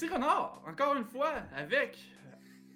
[0.00, 1.98] Ici Renard, encore une fois, avec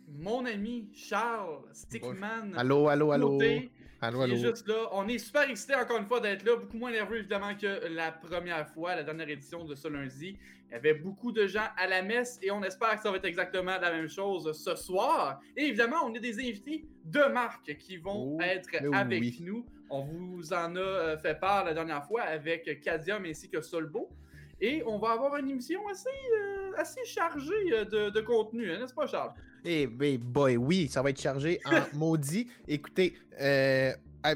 [0.06, 2.52] mon ami Charles Stickman.
[2.54, 3.30] Allô, allô, allô.
[3.30, 3.70] Côté,
[4.02, 4.36] Allô, qui est allô.
[4.36, 4.88] juste là.
[4.92, 6.56] On est super excités encore une fois d'être là.
[6.56, 10.36] Beaucoup moins nerveux évidemment que la première fois, la dernière édition de ce lundi.
[10.68, 13.16] Il y avait beaucoup de gens à la messe et on espère que ça va
[13.16, 15.40] être exactement la même chose ce soir.
[15.56, 19.38] Et évidemment, on a des invités de marque qui vont Oh, être mais avec oui.
[19.40, 19.64] nous.
[19.88, 24.10] On vous en a euh, fait part la dernière fois avec Cadium ainsi que Solbo.
[24.60, 26.08] Et on va avoir une émission assez,
[26.38, 29.32] euh, assez chargée euh, de, de contenu, hein, n'est-ce pas, Charles?
[29.64, 32.48] Eh ben, boy, oui, ça va être chargé en maudit.
[32.68, 33.92] Écoutez, euh,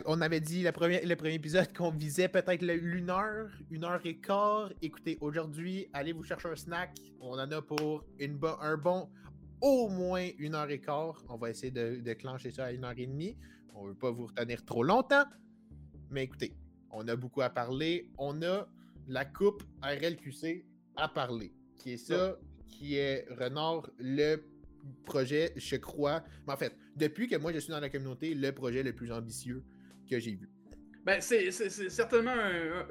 [0.07, 3.85] on avait dit le premier, le premier épisode qu'on visait peut-être le- une heure, une
[3.85, 4.71] heure et quart.
[4.83, 6.91] Écoutez, aujourd'hui, allez vous chercher un snack.
[7.21, 9.09] On en a pour une bo- un bon
[9.61, 11.23] au moins une heure et quart.
[11.29, 13.37] On va essayer de, de clencher ça à une heure et demie.
[13.75, 15.25] On veut pas vous retenir trop longtemps.
[16.11, 16.55] Mais écoutez,
[16.91, 18.11] on a beaucoup à parler.
[18.19, 18.67] On a
[19.09, 20.65] la coupe RLQC
[20.97, 21.53] à parler.
[21.79, 24.37] Qui est ça, qui est Renard, le
[25.05, 26.23] projet, je crois.
[26.47, 29.11] Mais en fait, depuis que moi je suis dans la communauté, le projet le plus
[29.13, 29.65] ambitieux
[30.09, 30.49] que j'ai vu.
[31.05, 32.35] Ben, c'est certainement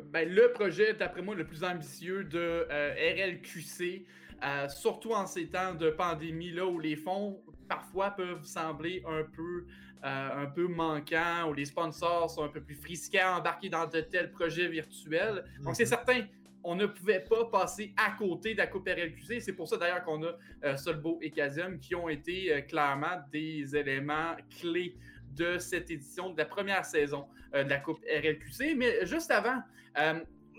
[0.05, 4.07] ben, le projet, d'après moi, le plus ambitieux de euh, RLQC,
[4.43, 9.23] euh, surtout en ces temps de pandémie, là où les fonds parfois peuvent sembler un
[9.23, 9.65] peu,
[10.05, 13.85] euh, un peu manquants, où les sponsors sont un peu plus frisqués à embarquer dans
[13.87, 15.43] de tels projets virtuels.
[15.61, 15.89] Donc, c'est Mhm.
[15.89, 16.21] certain,
[16.63, 19.39] on ne pouvait pas passer à côté de la Coupe RLQC.
[19.41, 20.31] C'est pour ça d'ailleurs qu'on a
[20.63, 24.95] euh, Solbo et Casium qui ont été euh, clairement des éléments clés
[25.35, 28.75] de cette édition de la première saison euh, de la Coupe RLQC.
[28.75, 29.61] Mais juste avant,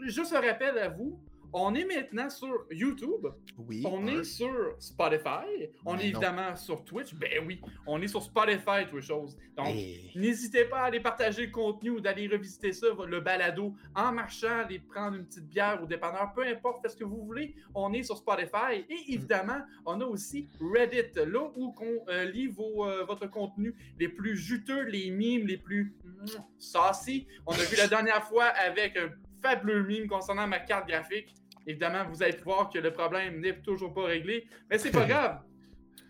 [0.03, 1.21] juste un rappel à vous,
[1.53, 3.27] on est maintenant sur YouTube,
[3.59, 3.83] Oui.
[3.87, 6.21] on est sur Spotify, on Mais est non.
[6.21, 7.15] évidemment sur Twitch.
[7.15, 9.37] Ben oui, on est sur Spotify, toutes choses.
[9.57, 9.75] Donc,
[10.15, 14.61] N'hésitez pas à aller partager le contenu ou d'aller revisiter ça, le balado, en marchant,
[14.65, 17.55] aller prendre une petite bière au dépanneur, peu importe, faites ce que vous voulez.
[17.75, 22.47] On est sur Spotify et évidemment, on a aussi Reddit, là où on euh, lit
[22.47, 26.27] vos, euh, votre contenu les plus juteux, les mimes les plus mm,
[26.59, 27.27] saucy.
[27.47, 29.11] On a vu la dernière fois avec un
[29.43, 31.35] fabuleux mime concernant ma carte graphique.
[31.69, 35.43] Évidemment, vous allez voir que le problème n'est toujours pas réglé, mais c'est pas grave.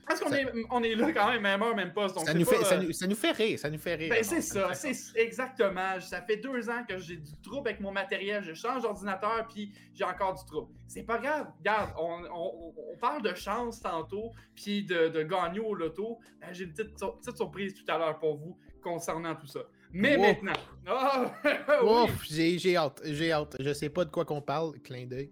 [0.07, 2.15] Parce qu'on Ça- est, on est là quand même, même heure, même poste.
[2.15, 3.95] donc ça, nous pas, fait, ça, euh, nous, ça nous fait rire, ça nous fait
[3.95, 4.09] rire.
[4.09, 6.01] ben, c'est ça, c'est exactement.
[6.01, 8.43] Ça fait deux ans que j'ai du trouble avec mon matériel.
[8.43, 10.73] Je change d'ordinateur, puis j'ai encore du trouble.
[10.87, 11.49] C'est pas grave.
[11.59, 16.19] Regarde, on, on- on parle de chance tantôt, puis de, de gagner au loto.
[16.41, 19.61] Ben, j'ai une petite, petite surprise tout à l'heure pour vous concernant tout ça.
[19.93, 20.53] Mais maintenant.
[21.83, 22.05] Oui.
[22.05, 23.57] Ouf, j'ai hâte, j'ai hâte.
[23.61, 25.31] Je sais pas de quoi qu'on parle, clin d'œil.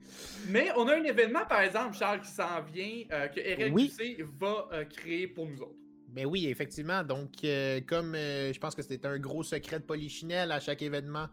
[0.50, 4.68] Mais on a un événement, par exemple, Charles, qui s'en vient, euh, que RLQC va
[4.72, 5.76] euh, créer pour nous autres.
[6.08, 7.02] Ben oui, effectivement.
[7.02, 11.26] Donc, euh, comme je pense que c'était un gros secret de Polichinelle, à chaque événement,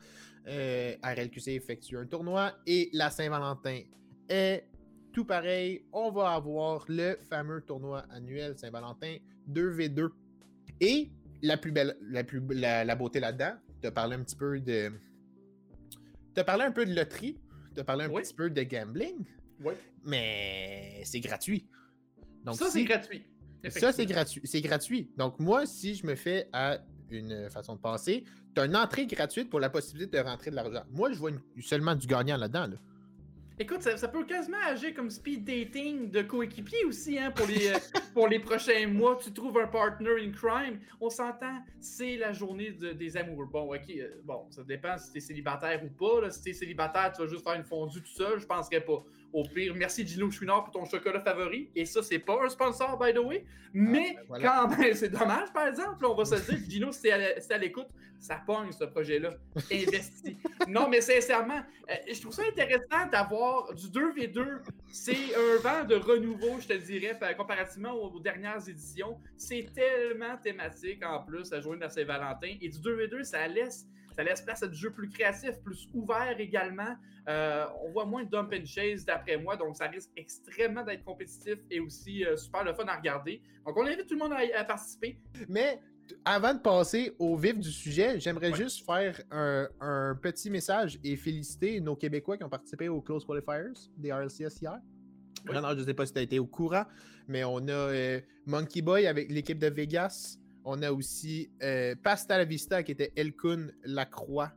[0.45, 3.81] RLQC effectue un tournoi et la Saint-Valentin
[4.29, 4.65] est
[5.13, 5.85] tout pareil.
[5.93, 9.17] On va avoir le fameux tournoi annuel Saint-Valentin
[9.49, 10.09] 2v2.
[10.81, 11.11] Et
[11.43, 14.91] la plus belle, la, plus, la, la beauté là-dedans, te parler un petit peu de.
[16.33, 17.37] Te parler un peu de loterie,
[17.75, 18.23] te parler un Oui.
[18.23, 19.23] petit peu de gambling,
[19.63, 19.73] Oui.
[20.03, 21.67] mais c'est gratuit.
[22.43, 23.25] Donc, ça, si- c'est gratuit.
[23.69, 24.41] ça, c'est gratuit.
[24.45, 25.11] C'est gratuit.
[25.17, 26.79] Donc, moi, si je me fais à
[27.11, 28.23] une façon de penser,
[28.55, 30.83] tu as une entrée gratuite pour la possibilité de rentrer de l'argent.
[30.91, 32.67] Moi, je vois une- seulement du gagnant là-dedans.
[32.67, 32.77] là.
[33.59, 37.67] Écoute, ça, ça peut quasiment agir comme speed dating de coéquipier aussi, hein, pour les,
[37.67, 37.77] euh,
[38.15, 39.17] pour les prochains mois.
[39.23, 40.79] Tu trouves un partner in crime.
[40.99, 43.45] On s'entend, c'est la journée de- des amoureux.
[43.45, 46.21] Bon, ok, euh, bon, ça dépend si t'es célibataire ou pas.
[46.21, 46.31] Là.
[46.31, 48.39] Si t'es célibataire, tu vas juste faire une fondue tout seul.
[48.39, 49.03] Je penserais pas.
[49.33, 51.69] Au pire, merci Gino Chouinard pour ton chocolat favori.
[51.75, 53.43] Et ça, c'est pas un sponsor, by the way.
[53.73, 54.67] Mais ben voilà.
[54.69, 56.05] quand même, c'est dommage, par exemple.
[56.05, 57.17] on va se dire, Gino, si à,
[57.49, 57.87] à l'écoute,
[58.19, 59.31] ça pogne ce projet-là.
[59.71, 60.37] Investi.
[60.67, 64.59] non, mais sincèrement, euh, je trouve ça intéressant d'avoir du 2v2.
[64.91, 69.17] C'est un vent de renouveau, je te dirais, par- comparativement aux, aux dernières éditions.
[69.35, 72.55] C'est tellement thématique en plus, journée de la Saint-Valentin.
[72.61, 76.35] Et du 2v2, ça laisse, ça laisse place à du jeu plus créatif, plus ouvert
[76.39, 76.95] également.
[77.27, 81.03] Euh, on voit moins de dump and chase d'après moi, donc ça risque extrêmement d'être
[81.03, 83.41] compétitif et aussi euh, super le fun à regarder.
[83.65, 85.17] Donc on invite tout le monde à, à participer.
[85.47, 85.79] Mais
[86.25, 88.57] avant de passer au vif du sujet, j'aimerais Ouais.
[88.57, 93.25] juste faire un, un petit message et féliciter nos Québécois qui ont participé aux Close
[93.25, 94.79] Qualifiers des RLCS hier.
[95.47, 95.55] Oui.
[95.55, 96.83] Renard, je ne sais pas si tu as été au courant,
[97.27, 100.37] mais on a euh, Monkey Boy avec l'équipe de Vegas.
[100.65, 104.51] On a aussi euh, Pasta la Vista qui était Elkun, Lacroix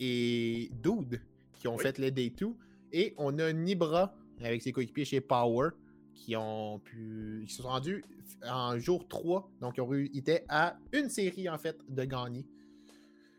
[0.00, 1.20] et Dude
[1.52, 1.82] qui ont Oui.
[1.82, 2.54] fait le Day 2.
[2.92, 5.70] Et on a Nibra avec ses coéquipiers chez Power
[6.14, 7.40] qui ont pu.
[7.42, 8.04] Ils se sont rendus
[8.46, 9.50] en jour 3.
[9.60, 12.46] Donc, ils, étaient à une série en fait de gagner.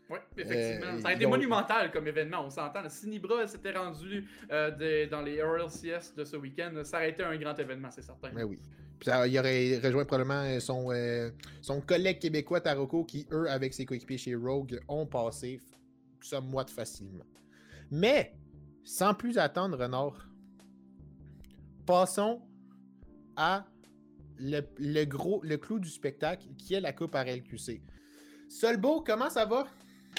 [0.08, 0.94] Oui, effectivement.
[0.94, 2.88] Euh, ça a été monumental comme événement, on s'entend.
[2.88, 7.36] Si Nibra s'était rendu euh, dans les RLCS de ce week-end, ça aurait été un
[7.36, 8.30] grand événement, c'est certain.
[8.32, 8.60] Mais oui.
[8.98, 10.88] Puis il aurait rejoint probablement son,
[11.60, 15.60] son collègue québécois Taroko qui, eux, avec ses coéquipiers chez Rogue, ont passé
[16.26, 17.24] ça moite facilement.
[17.90, 18.34] Mais,
[18.84, 20.28] sans plus attendre, Renard,
[21.86, 22.42] passons
[23.36, 23.64] à
[24.38, 27.82] le, gros, le clou du spectacle qui est la Coupe RLQC.
[28.48, 29.66] Solbo, comment ça va?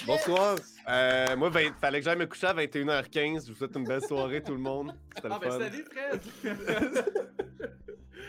[0.06, 0.56] Bonsoir.
[0.88, 3.46] Euh, moi, il fallait que j'aille me coucher à 21h15.
[3.46, 4.94] Je vous souhaite une belle soirée, tout le monde.
[5.24, 6.20] Ah, ben salut, Fred!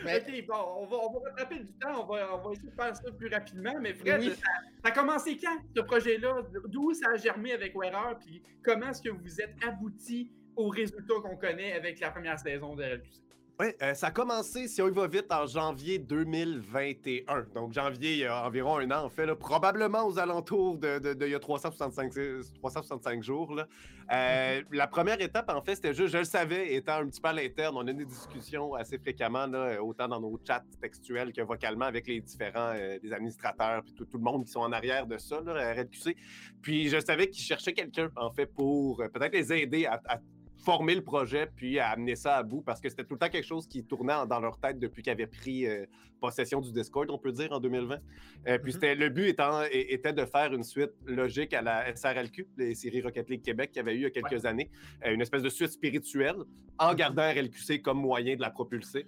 [0.04, 2.74] Ok, bon, on va, on va rattraper du temps, on va, on va, essayer de
[2.74, 3.74] faire ça plus rapidement.
[3.80, 4.46] Mais Fred, ça,
[4.84, 6.42] a commencé quand, ce projet-là?
[6.68, 8.16] D'où ça a germé avec Wearer?
[8.20, 12.74] Puis comment est-ce que vous êtes abouti aux résultats qu'on connaît avec la première saison
[12.76, 13.29] de RLQC?
[13.60, 17.44] Oui, euh, ça a commencé, si on y va vite, en janvier 2021.
[17.54, 21.26] Donc, janvier, il y a environ un an, en fait, probablement aux alentours de, de,
[21.26, 22.10] il y a 365,
[22.54, 23.54] 365 jours.
[23.54, 23.66] Là.
[24.14, 27.28] Euh, la première étape, en fait, c'était juste, je le savais, étant un petit peu
[27.28, 31.42] à l'interne, on a des discussions assez fréquemment, là, autant dans nos chats textuels que
[31.42, 34.72] vocalement avec les différents euh, des administrateurs, puis tout, tout, le monde qui sont en
[34.72, 36.16] arrière de ça, là, RLQC.
[36.62, 40.16] Puis, je savais qu'ils cherchaient quelqu'un, en fait, pour peut-être les aider à, à
[40.60, 43.28] former le projet puis à amener ça à bout parce que c'était tout le temps
[43.28, 45.86] quelque chose qui tournait dans leur tête depuis qu'ils avaient pris euh,
[46.20, 47.98] possession du Discord, on peut dire, en 2020.
[48.46, 52.46] Euh, puis c'était le but étant, était de faire une suite logique à la SRLQ,
[52.58, 54.70] les séries Rocket League Québec qu'il y avait eu il y a quelques années,
[55.06, 56.36] euh, une espèce de suite spirituelle
[56.78, 56.96] en mm-hmm.
[56.96, 59.06] gardant RLQC comme moyen de la propulser.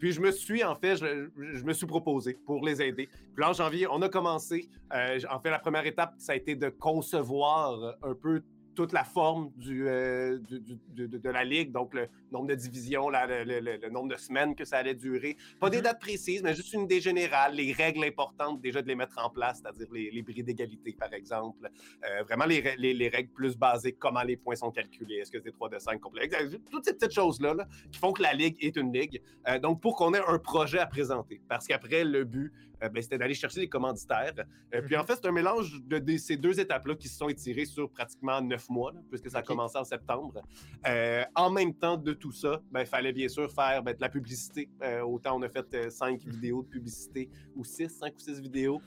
[0.00, 3.08] puis je me suis, en fait, je, je, me suis proposé pour les aider.
[3.34, 4.68] Puis en janvier, on a commencé.
[4.90, 8.42] en fait, la première étape, ça a été de concevoir un peu
[8.78, 10.62] toute la forme euh, du,
[10.94, 14.94] de, la ligue, donc le nombre de divisions, le, nombre de semaines que ça allait
[14.94, 15.36] durer.
[15.58, 15.82] Pas des mm-hmm.
[15.82, 19.30] dates précises, mais juste une idée générale, les règles importantes déjà de les mettre en
[19.30, 21.68] place, c'est-à-dire les, les bris d'égalité, par exemple.
[22.08, 25.50] Euh, vraiment les, les, règles plus basées, comment les points sont calculés, est-ce que c'est
[25.50, 26.30] 3 de 5 complet,
[26.70, 27.56] toutes ces petites choses-là
[27.90, 29.20] qui font que la ligue est une ligue.
[29.48, 33.18] Euh, donc, pour qu'on ait un projet à présenter, parce qu'après, le but, ben, c'était
[33.18, 34.34] d'aller chercher des commanditaires.
[34.34, 35.06] Puis en mm-hmm.
[35.06, 38.68] fait, c'est un mélange de, ces deux étapes-là qui se sont étirées sur pratiquement neuf
[38.68, 40.42] mois, puisque ça a commencé en septembre.
[40.86, 44.00] Euh, en même temps de tout ça, il ben, fallait bien sûr faire ben, de
[44.00, 44.68] la publicité.
[44.82, 46.32] Euh, autant on a fait euh, cinq mhm.
[46.32, 48.80] vidéos de publicité ou six, cinq ou six vidéos.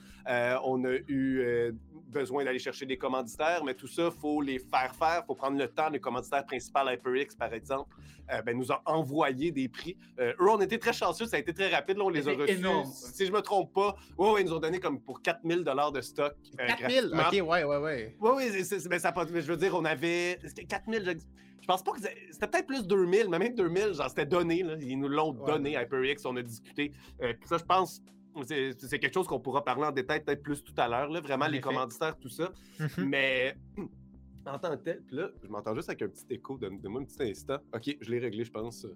[0.64, 1.72] on a eu
[2.08, 5.22] besoin d'aller chercher des commanditaires, mais tout ça, il faut les faire faire.
[5.22, 5.88] Il faut prendre le temps.
[5.90, 7.96] Le commanditaire principal, HyperX, par exemple,
[8.44, 9.96] ben, nous a envoyé des prix.
[10.18, 11.26] eux, on était très chanceux.
[11.26, 11.98] Ça a été très rapide.
[12.00, 12.62] on les a reçus.
[13.14, 13.81] Si je me trompe pas,
[14.18, 16.34] ouais, ils nous ont donné comme pour 4000 de stock.
[16.56, 17.12] 4000?
[17.14, 18.16] OK, ouais, ouais, ouais.
[18.20, 18.50] Oui, oui,
[18.88, 20.38] ben, ça, je veux dire, on avait
[20.68, 21.18] 4000,
[21.60, 24.98] je, pense pas que c'était peut-être plus 2000, mais même 2000, genre c'était donné, ils
[24.98, 26.92] nous l'ont donné, HyperX, on a discuté.
[27.22, 28.02] Euh, ça, je pense,
[28.46, 31.60] c'est quelque chose qu'on pourra parler en détail peut-être plus tout à l'heure, vraiment les
[31.60, 32.50] commanditaires, tout ça.
[32.78, 33.04] Mm-hmm.
[33.04, 33.56] Mais
[34.46, 37.04] en tant que tel, puis là, je m'entends juste avec un petit écho, donne-moi un
[37.04, 37.58] petit instant.
[37.74, 38.86] Ok, je l'ai réglé, je pense.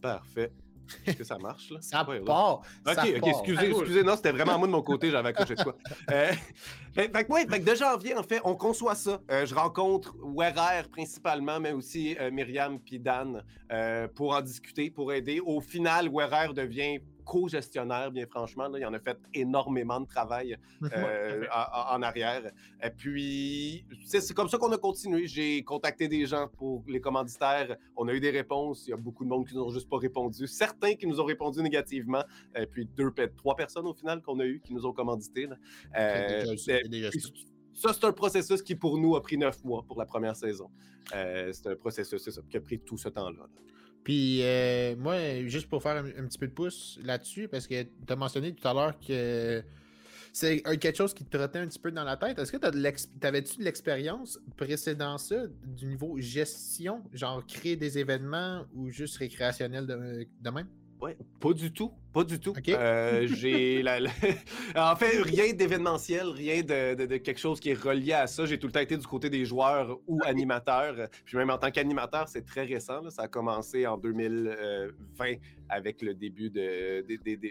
[0.00, 0.52] Parfait.
[1.06, 1.78] Est-ce que ça marche, là?
[1.80, 2.62] Ça part!
[2.86, 5.76] Ok, ok, excusez, excusez, non, c'était vraiment moi de mon côté, j'avais accroché de quoi.
[6.10, 6.32] Euh,
[6.94, 9.20] fait, que, de janvier, en fait, on conçoit ça.
[9.30, 13.42] Euh, je rencontre Werer principalement, mais aussi euh, Myriam puis Dan
[14.14, 15.40] pour en discuter, pour aider.
[15.44, 18.68] Au final, Werer devient co-gestionnaire, bien franchement.
[18.68, 22.50] Là, il en a fait énormément de travail euh, en, arrière.
[22.82, 25.26] Et puis, c'est comme ça qu'on a continué.
[25.26, 27.76] J'ai contacté des gens pour les commanditaires.
[27.96, 28.86] On a eu des réponses.
[28.86, 30.46] Il y a beaucoup de monde qui nous ont juste pas répondu.
[30.46, 32.24] Certains qui nous ont répondu négativement.
[32.56, 35.48] Et puis, deux, trois personnes au final qu'on a eu qui nous ont commandité.
[35.96, 36.56] Euh,
[37.74, 40.70] ça, c'est un processus qui, pour nous, a pris neuf mois pour la première saison.
[41.14, 43.38] Euh, c'est un processus ça, qui a pris tout ce temps-là.
[43.38, 43.48] là
[44.04, 48.12] puis euh, moi, juste pour faire un, petit peu de pouce là-dessus, parce que tu
[48.12, 49.62] as mentionné tout à l'heure que
[50.32, 52.38] c'est quelque chose qui te trottait un petit peu dans la tête.
[52.38, 58.64] Est-ce que tu avais-tu de l'expérience précédant ça, du niveau gestion, genre créer des événements
[58.74, 60.68] ou juste récréationnel de, de même?
[61.00, 61.92] Ouais, pas du tout.
[62.12, 62.54] Pas du tout.
[62.68, 63.84] Euh, j'ai
[64.76, 68.46] en fait rien d'événementiel, rien de, quelque chose qui est relié à ça.
[68.46, 71.08] J'ai tout le temps été du côté des joueurs ou animateurs.
[71.24, 73.08] Puis même en tant qu'animateur, c'est très récent.
[73.10, 75.34] Ça a commencé en 2020
[75.68, 77.04] avec le début de.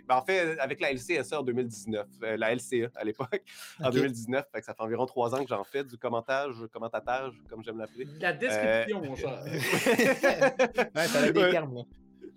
[0.06, 3.44] Ben, en fait, avec la LCSA en 2019, euh, la LCA à l'époque,
[3.82, 4.46] en 2019.
[4.54, 8.08] ça fait environ trois ans que j'en fais du commentage, commentatage, comme j'aime l'appeler.
[8.20, 9.39] La description, mon cher.
[9.46, 11.84] ouais, ça a des termes, là.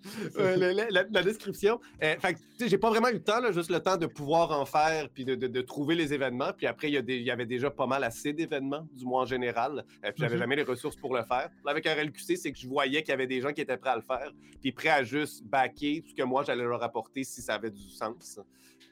[0.37, 1.79] la, description.
[2.03, 4.65] Euh, fait j'ai pas vraiment eu le temps, là, juste le temps de pouvoir en
[4.65, 6.51] faire puis de, de, trouver les événements.
[6.55, 9.85] Puis après, il y, y, avait déjà pas mal assez d'événements, du moins en général.
[10.03, 10.39] Euh, puis j'avais mm-hmm.
[10.39, 11.49] jamais les ressources pour le faire.
[11.65, 13.91] Là, avec RLQC, c'est que je voyais qu'il y avait des gens qui étaient prêts
[13.91, 14.31] à le faire,
[14.61, 17.71] puis prêts à juste backer tout ce que moi j'allais leur apporter si ça avait
[17.71, 18.39] du sens.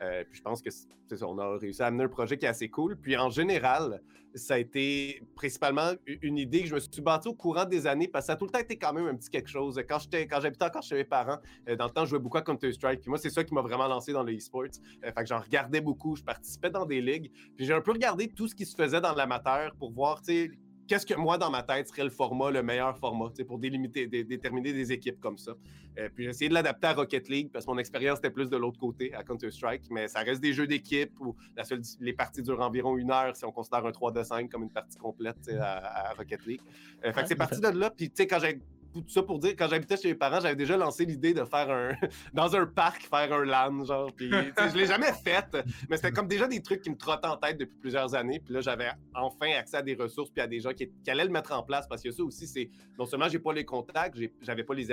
[0.02, 2.46] Euh, puis je pense que c'est ça, on a réussi à amener un projet qui
[2.46, 2.96] est assez cool.
[2.96, 4.02] Puis en général,
[4.36, 8.08] ça a été principalement une idée que je me suis bâtie au courant des années
[8.08, 9.80] parce que ça a tout le temps été quand même un petit quelque chose.
[9.88, 10.00] Quand
[10.42, 13.02] j'habitais encore chez mes parents, euh, dans le temps, je jouais beaucoup à Counter-Strike.
[13.02, 14.64] Puis moi, c'est ça qui m'a vraiment lancé dans le e-sport.
[14.64, 17.32] Euh, fait que j'en regardais beaucoup, je participais dans des ligues.
[17.56, 20.34] Puis j'ai un peu regardé tout ce qui se faisait dans l'amateur pour voir, tu
[20.34, 20.52] sais,
[20.90, 24.74] qu'est-ce que moi, dans ma tête, serait le format, le meilleur format, pour délimiter, déterminer
[24.74, 25.54] des équipes comme ça.
[25.98, 28.50] Euh, puis j'ai essayé de l'adapter à Rocket League parce que mon expérience était plus
[28.50, 32.14] de l'autre côté, à Counter-Strike, mais ça reste des jeux d'équipe où la seule, les
[32.14, 34.98] parties durent environ une heure si on considère un 3 de 5 comme une partie
[34.98, 36.62] complète à, Rocket League.
[37.06, 38.60] Euh, fait que c'est parti de là, puis tu sais, quand j'ai
[38.94, 41.70] tout ça pour dire, quand j'habitais chez mes parents, j'avais déjà lancé l'idée de faire
[41.70, 41.92] un.
[42.34, 44.12] dans un parc, faire un LAN, genre.
[44.16, 45.46] Puis, je l'ai jamais fait,
[45.90, 48.40] mais c'était comme déjà des trucs qui me trottaient en tête depuis plusieurs années.
[48.40, 51.32] Puis là, j'avais enfin accès à des ressources puis à des gens qui, allaient le
[51.32, 52.70] mettre en place parce que ça aussi, c'est.
[52.98, 54.92] Non seulement j'ai pas les contacts, j'avais pas les,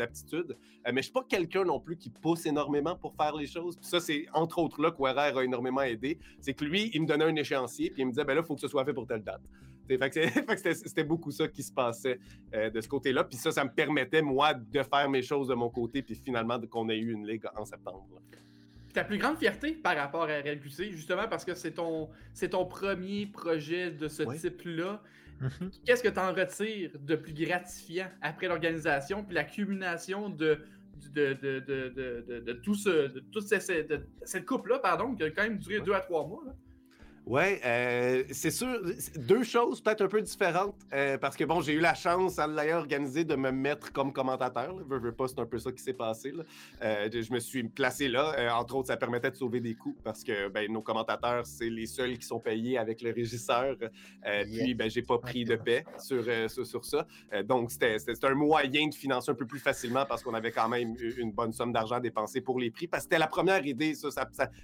[0.00, 3.46] aptitudes, euh, mais je suis pas quelqu'un non plus qui pousse énormément pour faire les
[3.46, 3.76] choses.
[3.76, 6.18] Puis ça, c'est entre autres là qu'Oerer a énormément aidé.
[6.40, 8.46] C'est que lui, il me donnait un échéancier puis il me disait, ben là, il
[8.46, 9.40] faut que ce soit fait pour telle date.
[10.74, 12.18] C'était beaucoup ça qui se passait
[12.54, 13.24] euh, de ce côté-là.
[13.24, 16.60] Puis ça, ça me permettait, moi, de faire mes choses de mon côté, puis finalement,
[16.68, 18.06] qu'on ait eu une ligue en septembre.
[18.92, 22.08] Ta plus grande fierté par rapport à RLQC, justement parce que c'est ton,
[22.50, 25.02] ton premier projet de ce type-là.
[25.40, 25.70] Mhm.
[25.84, 30.58] Qu'est-ce que tu en retires de plus gratifiant après l'organisation, puis l'accumulation de,
[31.12, 33.92] de, de, de, de, tout ce, de toute cette,
[34.24, 36.42] cette coupe-là, pardon, qui a quand même duré deux à trois mois?
[36.46, 36.54] Là?
[37.28, 38.80] Oui, euh, c'est sûr.
[39.18, 40.74] Deux choses peut-être un peu différentes.
[40.94, 44.14] Euh, parce que bon, j'ai eu la chance, à l'ailleurs organisé, de me mettre comme
[44.14, 44.74] commentateur.
[44.88, 46.32] Veux, veux pas, c'est un peu ça qui s'est passé.
[46.82, 48.34] Euh, je me suis placé là.
[48.58, 51.86] entre autres, ça permettait de sauver des coûts parce que ben, nos commentateurs, c'est les
[51.86, 53.76] seuls qui sont payés avec le régisseur.
[54.44, 57.06] Puis, ben, j'ai pas pris de paix sur, sur, ça.
[57.44, 60.96] donc, c'était un moyen de financer un peu plus facilement parce qu'on avait quand même
[61.18, 62.86] une bonne somme d'argent dépensé pour les prix.
[62.86, 64.08] Parce que c'était la première idée, ça,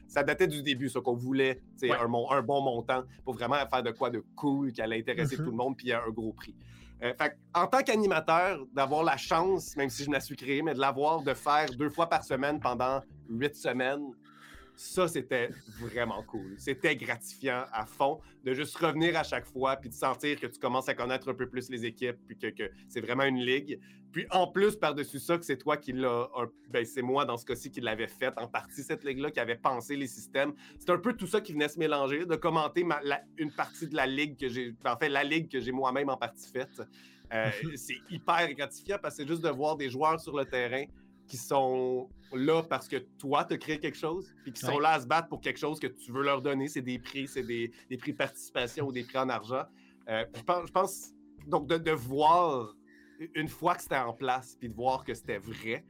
[0.07, 1.61] ça, datait du début, ça qu'on voulait.
[1.83, 1.91] Ouais.
[1.91, 5.45] Un, un bon montant pour vraiment faire de quoi de cool qui allait intéresser tout
[5.45, 6.55] le monde, puis il y a un gros prix.
[7.03, 7.13] Euh,
[7.55, 10.81] en tant qu'animateur, d'avoir la chance, même si je ne la suis créé, mais de
[10.81, 14.13] l'avoir de faire deux fois par semaine pendant huit semaines,
[14.77, 16.55] ça, c'était vraiment cool.
[16.59, 20.59] C'était gratifiant à fond de juste revenir à chaque fois puis de sentir que tu
[20.59, 23.79] commences à connaître un peu plus les équipes puis que, c'est vraiment une ligue.
[24.13, 26.29] Puis en plus, par-dessus ça, que c'est toi qui l'as.
[26.71, 29.57] Ben, c'est moi dans ce cas-ci qui l'avais fait en partie, cette ligue-là, qui avait
[29.57, 30.55] pensé les systèmes.
[30.79, 32.87] C'est un peu tout ça qui venait se mélanger, de commenter
[33.39, 34.75] une partie de la ligue que j'ai.
[34.85, 36.81] En fait, la ligue que j'ai moi-même en partie faite.
[37.33, 40.85] Euh, c'est hyper gratifiant parce que c'est juste de voir des joueurs sur le terrain
[41.27, 44.91] qui sont là parce que toi, tu as créé quelque chose, puis qui sont là
[44.91, 46.69] à se battre pour quelque chose que tu veux leur donner.
[46.69, 49.65] C'est des prix, c'est des, prix de participation ou des prix en argent.
[50.09, 51.13] Euh, je, pense,
[51.47, 52.75] donc, de, voir,
[53.35, 55.85] une fois que c'était en place, puis de voir que c'était vrai,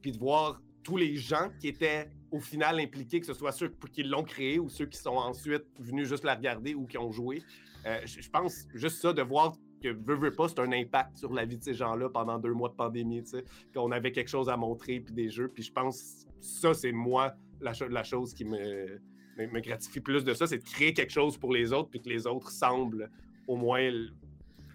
[0.00, 3.72] puis de voir tous les gens qui étaient au final impliqués, que ce soit ceux
[3.92, 7.12] qui l'ont créé ou ceux qui sont ensuite venus juste la regarder ou qui ont
[7.12, 7.42] joué.
[7.86, 11.32] Euh, je pense juste ça, de voir que veut, veut pas, c'est un impact sur
[11.32, 14.28] la vie de ces gens-là pendant deux mois de pandémie, tu sais, qu'on avait quelque
[14.28, 18.34] chose à montrer, puis des jeux, puis je pense ça, c'est moi la, la chose
[18.34, 19.00] qui me,
[19.36, 22.08] me, gratifie plus de ça, c'est de créer quelque chose pour les autres, puis que
[22.08, 23.10] les autres semblent
[23.46, 23.90] au moins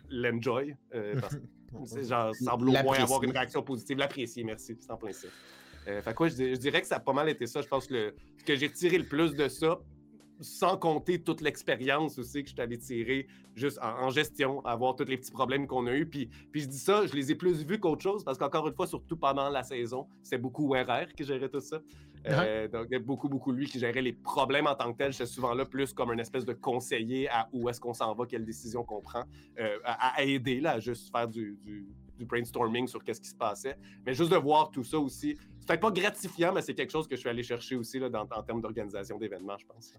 [0.10, 1.20] l'enjoy, euh,
[2.04, 5.28] genre, semble au moins avoir une réaction positive, l'apprécier, merci, c'est en plein ça.
[5.88, 7.62] Euh, fait quoi, je, je, dirais que ça a pas mal été ça.
[7.62, 9.80] Je pense que le, que j'ai tiré le plus de ça,
[10.40, 15.18] sans compter toute l'expérience aussi que je t'avais tiré juste en, gestion, avoir tous les
[15.18, 16.06] petits problèmes qu'on a eus.
[16.06, 18.76] Puis, puis je dis ça, je les ai plus vus qu'autre chose parce qu'encore une
[18.76, 21.82] fois, surtout pendant la saison, c'est beaucoup RR qui gérait tout ça.
[22.30, 25.12] Euh, donc, beaucoup, beaucoup lui qui gérait les problèmes en tant que tel.
[25.12, 28.26] J'étais souvent là plus comme une espèce de conseiller à où est-ce qu'on s'en va,
[28.26, 29.24] quelle décision qu'on prend,
[29.60, 31.88] euh, à, aider, là, à juste faire du, du,
[32.26, 33.78] brainstorming sur qu'est-ce qui se passait.
[34.06, 37.08] Mais juste de voir tout ça aussi, c'est peut-être pas gratifiant, mais c'est quelque chose
[37.08, 39.94] que je suis allé chercher aussi en termes d'organisation d'événements, je pense.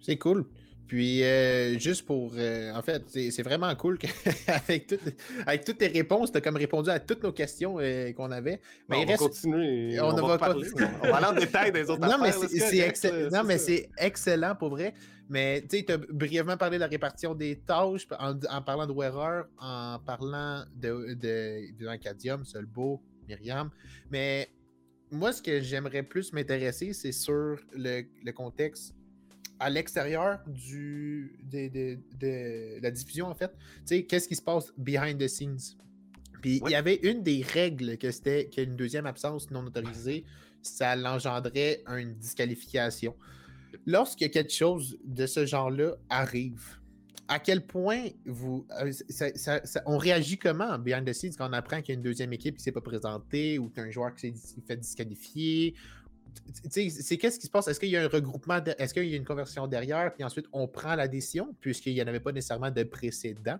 [0.00, 0.46] C'est cool.
[0.88, 2.32] Puis, euh, juste pour.
[2.34, 4.94] Euh, en fait, c'est vraiment cool qu'avec
[5.46, 8.58] avec toutes tes réponses, tu as comme répondu à toutes nos questions euh, qu'on avait.
[8.88, 10.00] Mais on, va continuer.
[10.00, 10.66] On, va, parler.
[11.02, 14.70] on va aller en détail des autres non, Mais c'est Non, mais c'est excellent pour
[14.70, 14.94] vrai.
[15.28, 18.92] Mais tu sais, tu as brièvement parlé de la répartition des tâches en, parlant de
[18.92, 23.68] Wearer, en parlant de, de, de Solbo, Myriam.
[24.10, 24.48] Mais
[25.10, 28.94] moi, ce que j'aimerais plus m'intéresser, c'est sur le, le contexte
[29.60, 33.50] à l'extérieur du, de, de, la diffusion, en fait.
[33.50, 35.76] Tu sais, qu'est-ce qui se passe behind the scenes?
[36.40, 40.24] Puis il y avait une des règles que c'était qu'une deuxième absence non autorisée,
[40.62, 43.16] ça l'engendrait une disqualification.
[43.86, 46.78] Lorsque quelque chose de ce genre-là arrive,
[47.28, 48.66] à quel point vous.
[48.80, 48.90] Euh,
[49.84, 52.56] on réagit comment behind the scenes quand on apprend qu'il y a une deuxième équipe
[52.56, 55.74] qui ne s'est pas présentée ou qu'un joueur qui s'est fait disqualifier?
[56.70, 57.68] C'est qu'est-ce qui se passe?
[57.68, 60.46] Est-ce qu'il y a un regroupement, est-ce qu'il y a une conversion derrière, puis ensuite
[60.52, 63.58] on prend la décision, puisqu'il n'y en avait pas nécessairement de précédent?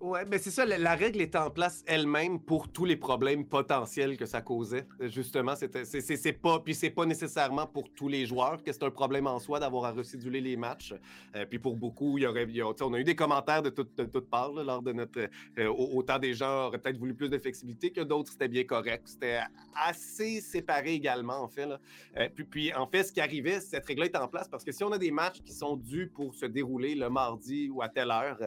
[0.00, 4.16] Ouais, mais c'est ça, la, règle est en place elle-même pour tous les problèmes potentiels
[4.18, 4.86] que ça causait.
[5.00, 9.26] Justement, c'est pas, puis c'est pas nécessairement pour tous les joueurs que c'est un problème
[9.26, 10.94] en soi d'avoir à reciduler les matchs.
[11.34, 12.46] Euh, puis pour beaucoup, il y aurait,
[12.82, 15.28] on a eu des commentaires de, toutes parts lors de notre.
[15.58, 19.02] Euh, autant des gens auraient peut-être voulu plus de flexibilité que d'autres, c'était bien correct.
[19.06, 19.40] C'était
[19.74, 21.68] assez séparé également, en fait.
[22.16, 24.72] Euh, puis, puis, en fait, ce qui arrivait, cette règle est en place parce que
[24.72, 27.88] si on a des matchs qui sont dus pour se dérouler le mardi ou à
[27.88, 28.38] telle heure,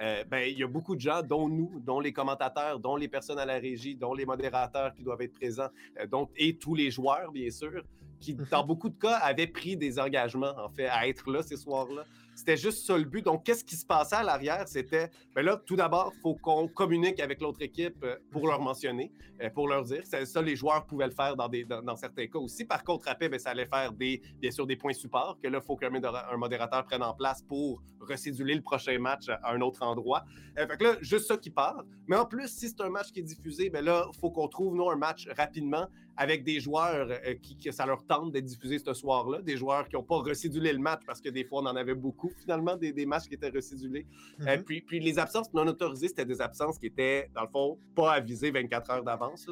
[0.00, 3.08] euh, ben, il y a beaucoup de gens, dont nous, dont les commentateurs, dont les
[3.08, 6.74] personnes à la régie, dont les modérateurs qui doivent être présents, euh, dont, et tous
[6.74, 7.82] les joueurs, bien sûr,
[8.20, 8.46] qui, mhm.
[8.50, 12.04] dans beaucoup de cas, avaient pris des engagements, en fait, à être là ces soirs-là.
[12.36, 13.24] C'était juste ça le but.
[13.24, 14.68] Donc, qu'est-ce qui se passait à l'arrière?
[14.68, 18.60] C'était, ben là, tout d'abord, il faut qu'on communique avec l'autre équipe euh, pour leur
[18.60, 20.02] mentionner, euh, pour leur dire.
[20.04, 22.66] Ça, les joueurs pouvaient le faire dans, des, dans, certains cas aussi.
[22.66, 25.60] Par contre, après, ben, ça allait faire des, bien sûr des points support que là,
[25.62, 29.82] il faut qu'un modérateur prenne en place pour recéduler le prochain match à un autre
[29.82, 30.22] endroit.
[30.58, 31.84] Euh, fait que là, juste ça qui part.
[32.06, 34.48] Mais en plus, si c'est un match qui est diffusé, ben là, il faut qu'on
[34.48, 38.44] trouve, nous, un match rapidement avec des joueurs euh, qui, que ça leur tente d'être
[38.44, 41.62] diffusé ce soir-là, des joueurs qui n'ont pas recidulé le match parce que des fois
[41.62, 44.06] on en avait beaucoup finalement des, des matchs qui étaient recidulés.
[44.40, 44.64] Euh, mhm.
[44.64, 48.12] puis, puis les absences non autorisées, c'était des absences qui étaient dans le fond pas
[48.12, 49.48] avisées 24 heures d'avance.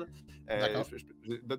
[0.51, 0.85] Euh,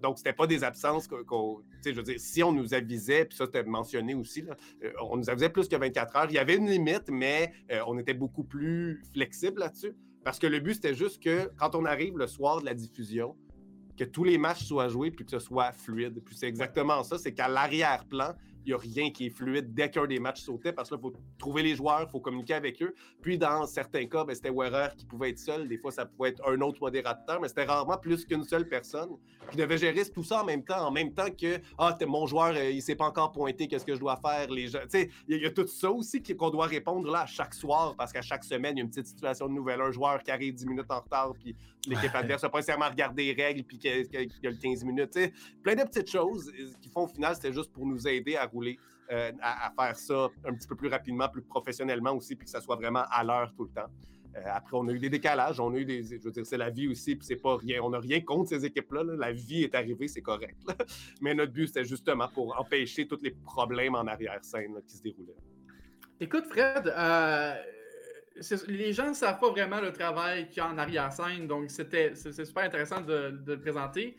[0.02, 3.38] donc c'était pas des absences qu'on, sais, je veux dire, si on nous avisait, puis
[3.38, 4.56] ça c'était mentionné aussi, là,
[5.02, 6.28] on nous avisait plus que 24 heures.
[6.30, 7.52] Il y avait une limite, mais
[7.88, 9.96] on était beaucoup plus flexible là-dessus.
[10.24, 13.36] Parce que le but, c'était juste que quand on arrive le soir de la diffusion,
[13.98, 16.22] que tous les matchs soient joués puis que ce soit fluide.
[16.24, 18.34] Puis c'est exactement ça, c'est qu'à l'arrière-plan,
[18.66, 21.14] il n'y a rien qui est fluide dès qu'un des matchs sautait parce qu'il faut
[21.38, 22.96] trouver les joueurs, il faut communiquer avec eux.
[23.22, 25.68] Puis dans certains cas, ben, c'était Werer qui pouvait être seul.
[25.68, 29.10] Des fois, ça pouvait être un autre modérateur, mais c'était rarement plus qu'une seule personne
[29.52, 32.56] qui devait gérer tout ça en même temps, en même temps que Ah, mon joueur,
[32.56, 34.50] euh, il ne s'est pas encore pointé, qu'est-ce que je dois faire?
[34.50, 34.80] Les gens...
[35.28, 38.24] Il y, a tout ça aussi qu'on doit répondre là à chaque soir parce qu'à
[38.24, 39.82] chaque semaine, il y a une petite situation de nouvelle.
[39.82, 41.56] Un joueur qui arrive 10 minutes en retard, puis
[41.88, 45.18] l'équipe adverse n'a pas nécessairement regardé les règles, puis qu'il y a le 15 minutes.
[45.64, 48.46] Plein de petites choses euh, qui font au final, c'était juste pour nous aider à
[48.46, 48.78] rouler.
[49.12, 52.60] Euh, à, faire ça un petit peu plus rapidement, plus professionnellement aussi, puis que ça
[52.60, 53.90] soit vraiment à l'heure tout le temps.
[54.36, 56.04] Euh, après, on a eu des décalages, on a eu des.
[56.04, 57.82] Je veux dire, c'est la vie aussi, puis c'est pas rien.
[57.84, 59.04] On n'a rien contre ces équipes-là.
[59.18, 60.58] La vie est arrivée, c'est correct.
[61.22, 65.38] Mais notre but, c'était justement pour empêcher tous les problèmes en arrière-scène qui se déroulaient.
[66.20, 67.54] Écoute, Fred, euh,
[68.68, 72.14] les gens ne savent pas vraiment le travail qu'il y a en arrière-scène, donc c'était
[72.16, 74.18] c'est super intéressant de, de, le présenter.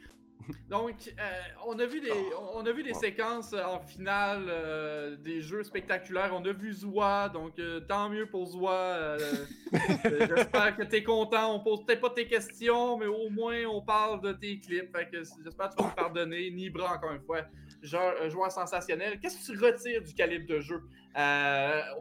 [0.70, 1.22] Donc, euh,
[1.66, 2.12] on a vu des,
[2.54, 6.30] on a vu des séquences en finale euh, des jeux spectaculaires.
[6.34, 9.16] On a vu Zoua, donc euh, tant mieux pour Zoua.
[10.04, 11.54] j'espère que tu es content.
[11.54, 14.94] On pose peut-être pas tes questions, mais au moins on parle de tes clips.
[15.42, 16.50] j'espère que tu vas me pardonner.
[16.50, 17.42] Nibra, encore une fois,
[17.86, 19.18] genre, un joueur sensationnel.
[19.20, 20.82] Qu'est-ce que tu retires du calibre de jeu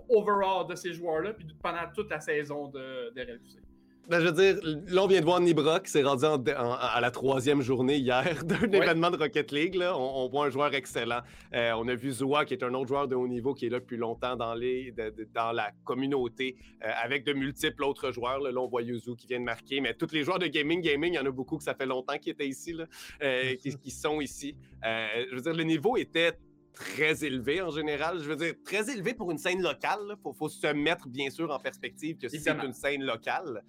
[0.10, 3.64] overall de ces joueurs-là, puis pendant toute la saison de, de RLQC?
[4.08, 7.10] Ben, je veux dire, là, on vient de voir Nibra qui s'est rendu à la
[7.10, 9.82] troisième journée hier d'un événement de Rocket League.
[9.82, 11.22] On, voit un joueur excellent.
[11.56, 13.70] Euh, on a vu Zoua, qui est un autre joueur de haut niveau qui est
[13.70, 14.94] là depuis longtemps dans, les,
[15.34, 18.39] dans la communauté, euh, avec de multiples autres joueurs.
[18.39, 21.13] Là, on voit Yuzu qui vient de marquer, mais tous les joueurs de gaming, gaming,
[21.13, 22.86] il y en a beaucoup que ça fait longtemps qu'ils étaient ici, là,
[23.24, 24.56] euh, qui, qui, sont ici.
[24.84, 26.38] je veux dire, le niveau était
[26.76, 28.20] très élevé en général.
[28.20, 30.00] Je veux dire, très élevé pour une scène locale.
[30.10, 33.63] Il faut, faut, se mettre, bien sûr, en perspective que c'est une scène locale.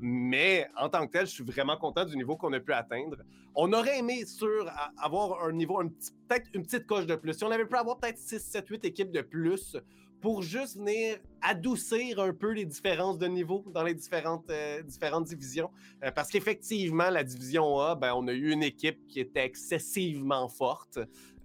[0.00, 3.18] Mais en tant que tel, je suis vraiment content du niveau qu'on a pu atteindre.
[3.54, 5.82] On aurait aimé, sûr, avoir un niveau,
[6.28, 7.34] peut-être une petite coche de plus.
[7.34, 9.76] Si on avait pu avoir peut-être 6, 7, 8 équipes de plus
[10.20, 15.24] pour juste venir adoucir un peu les différences de niveau dans les différentes, euh, différentes
[15.24, 15.70] divisions.
[16.04, 20.48] Euh, parce qu'effectivement, la division A, ben, on a eu une équipe qui était excessivement
[20.48, 20.98] forte,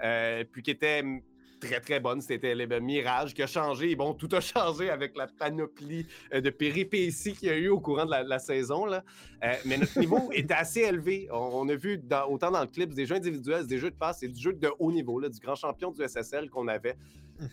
[0.04, 1.04] euh, puis qui était
[1.65, 2.21] très, très bonne.
[2.21, 3.95] C'était le Mirage qui a changé.
[3.95, 7.80] bon, tout a changé avec la panoplie euh, de péripéties qu'il y a eu au
[7.80, 8.86] courant de la, saison.
[8.86, 9.04] Là.
[9.43, 11.28] Euh, mais notre niveau était assez élevé.
[11.32, 14.28] On, a vu autant dans le clip des jeux individuels, des jeux de passe, et
[14.28, 16.95] du jeu de haut niveau, là, du grand champion du SSL qu'on avait.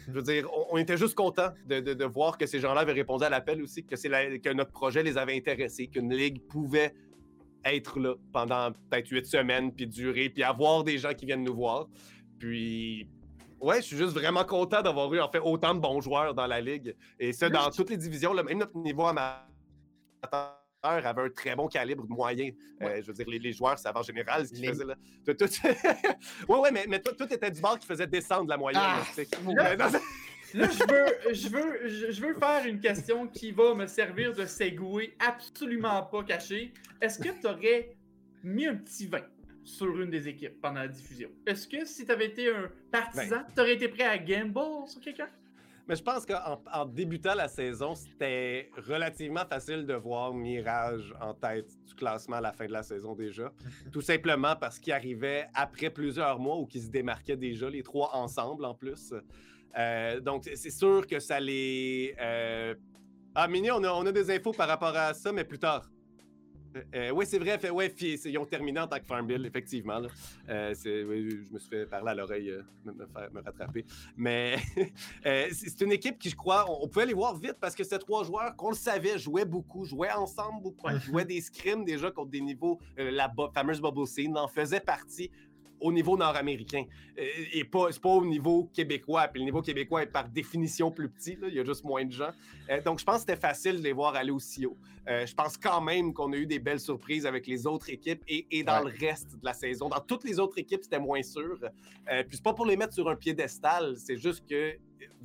[0.06, 3.30] Je veux dire, on, était juste content de, voir que ces gens-là avaient répondu à
[3.30, 3.96] l'appel aussi, que,
[4.38, 6.94] que notre projet les avait intéressés, qu'une ligue pouvait
[7.64, 11.54] être là pendant peut-être huit semaines, puis durer, puis avoir des gens qui viennent nous
[11.54, 11.88] voir.
[12.38, 13.08] Puis
[13.62, 16.48] Ouais, je suis juste vraiment content d'avoir eu en fait autant de bons joueurs dans
[16.48, 16.96] la ligue.
[17.18, 19.46] Et ça, dans toutes les divisions, même notre niveau amateur
[20.82, 22.50] avait un très bon calibre moyen.
[22.82, 24.96] Euh, je veux dire, les, les joueurs savaient en général ce qu'ils Les- faisaient là.
[25.24, 25.44] Tout, tout...
[26.52, 28.82] ouais, ouais, mais, mais tout, tout était du bord qui faisait descendre la moyenne.
[28.84, 29.88] Ah, là,
[30.52, 34.44] je veux, je, veux, je, je veux faire une question qui va me servir de
[34.44, 36.74] segway absolument pas caché.
[37.00, 37.96] Est-ce que tu aurais
[38.42, 39.20] mis un petit 20
[39.64, 41.28] sur une des équipes pendant la diffusion?
[41.46, 43.46] Est-ce que si tu avais été un partisan, Ben.
[43.54, 45.28] tu aurais été prêt à gamble sur quelqu'un?
[45.88, 51.34] Mais je pense qu'en en débutant la saison, c'était relativement facile de voir Mirage en
[51.34, 53.52] tête du classement à la fin de la saison déjà.
[53.92, 58.14] Tout simplement parce qu'il arrivait après plusieurs mois ou qu'ils se démarquaient déjà, les trois
[58.14, 59.12] ensemble en plus.
[59.76, 62.14] Euh, donc, c'est sûr que ça les.
[62.20, 62.74] euh,
[63.34, 65.90] Ah, Mini, on a, on a des infos par rapport à ça, mais plus tard.
[66.74, 67.58] Euh, euh, oui, c'est vrai.
[67.58, 69.98] Fait, ouais, ils ont terminé en tant que Farmville, effectivement.
[69.98, 70.08] là.
[70.48, 73.84] Euh, je me suis fait parler à l'oreille, euh, me, me faire- me rattraper.
[74.16, 74.56] Mais
[75.52, 77.98] c'est une équipe qui, je crois, on, on pouvait les voir vite parce que c'était
[77.98, 82.30] trois joueurs qu'on le savait, jouaient beaucoup, jouaient ensemble beaucoup, jouaient des scrims déjà contre
[82.30, 85.30] des niveaux, la bo- fameuse bubble scene, en faisait partie
[85.82, 86.84] au niveau nord-américain
[87.18, 89.28] euh, et pas, c'est pas au niveau québécois.
[89.28, 92.04] Puis le niveau québécois est par définition plus petit, là, il y a juste moins
[92.04, 92.30] de gens.
[92.70, 94.76] Euh, donc je pense que c'était facile de les voir aller aussi haut.
[95.08, 98.22] Euh, je pense quand même qu'on a eu des belles surprises avec les autres équipes
[98.28, 98.92] et, et dans Ouais.
[98.92, 99.88] le reste de la saison.
[99.88, 101.58] Dans toutes les autres équipes, c'était moins sûr.
[101.62, 104.76] Euh, puis c'est pas pour les mettre sur un piédestal, c'est juste que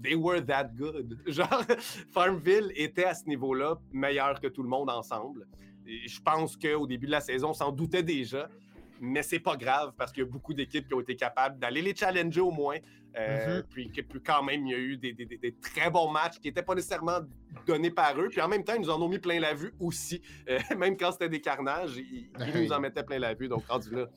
[0.02, 1.18] they were that good.
[1.28, 1.64] Genre,
[2.12, 5.48] Farmville était à ce niveau-là meilleur que tout le monde ensemble.
[5.86, 8.50] Et je pense qu'au début de la saison, on s'en doutait déjà.
[9.00, 11.82] Mais c'est pas grave parce qu'il y a beaucoup d'équipes qui ont été capables d'aller
[11.82, 12.78] les challenger au moins.
[13.18, 16.40] Euh, puis, que- puis quand même, il y a eu des, des- très bons matchs
[16.40, 17.20] qui n'étaient pas nécessairement
[17.66, 18.28] donnés par eux.
[18.30, 20.22] Puis en même temps, ils nous en ont mis plein la vue aussi.
[20.50, 23.48] Euh, même quand c'était des carnages, ils, ils nous en mettaient plein la vue.
[23.48, 24.08] Donc rendu là,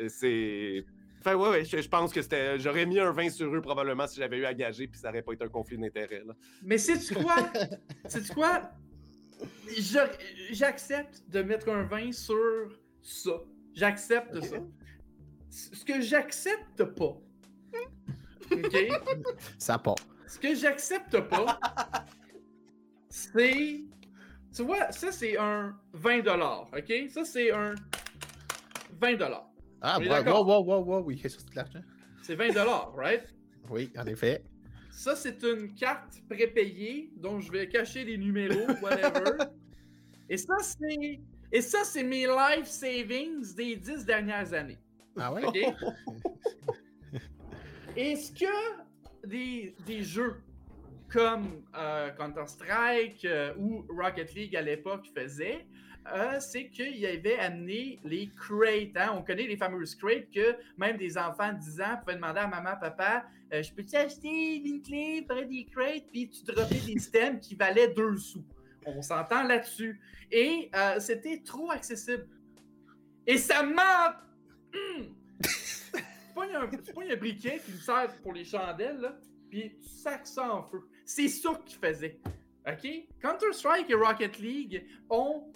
[0.00, 0.84] euh, c'est.
[1.20, 2.58] Enfin, ouais, ouais, je, je pense que c'était.
[2.58, 5.22] J'aurais mis un 20 sur eux probablement si j'avais eu à gager, puis ça n'aurait
[5.22, 6.22] pas été un conflit d'intérêt.
[6.26, 6.34] là.
[6.62, 7.36] Mais sais-tu quoi?
[8.06, 8.70] sais-tu quoi?
[10.50, 12.36] J'accepte de mettre un 20 sur
[13.02, 13.32] ça.
[13.74, 14.56] J'accepte ça.
[15.50, 17.20] Ce que j'accepte pas,
[18.52, 18.76] OK?
[19.58, 19.96] Ça part.
[20.26, 21.58] Ce que j'accepte pas,
[23.08, 23.84] c'est.
[24.54, 26.26] Tu vois, ça c'est un 20
[26.72, 26.92] OK?
[27.10, 27.74] Ça c'est un
[29.00, 29.18] 20
[29.80, 31.82] Ah, On est wow, wow, wow, wow, oui, c'est de l'argent.
[32.22, 32.52] C'est 20
[32.94, 33.22] right?
[33.70, 34.42] Oui, en effet.
[34.90, 39.44] Ça, c'est une carte prépayée dont je vais cacher les numéros, whatever.
[40.28, 41.20] Et ça, c'est.
[41.50, 44.78] Et ça, c'est mes life savings des dix dernières années.
[45.16, 45.42] Ah ouais?
[47.96, 50.36] Est-ce que des, des jeux
[51.08, 55.66] comme euh, Counter-Strike euh, ou Rocket League à l'époque faisaient,
[56.14, 58.96] euh, c'est qu'ils avaient amené les crates.
[58.96, 59.14] hein?
[59.18, 62.46] On connaît les fameuses crates que même des enfants de 10 ans pouvaient demander à
[62.46, 66.04] maman, papa, je peux-tu acheter une clé pour des crates?
[66.12, 68.44] Puis tu droppais des systèmes qui valaient 2 sous.
[68.96, 70.00] On s'entend là-dessus.
[70.30, 72.28] Et euh, c'était trop accessible.
[73.26, 74.22] Et ça m'a...
[74.74, 75.14] Hum!
[75.42, 79.18] tu pognes un, un briquet qui me sert pour les chandelles, là,
[79.50, 80.88] puis tu sacs ça en feu.
[81.04, 82.20] C'est ça qu'ils faisaient.
[82.66, 82.88] OK?
[83.20, 85.52] Counter-Strike et Rocket League ont.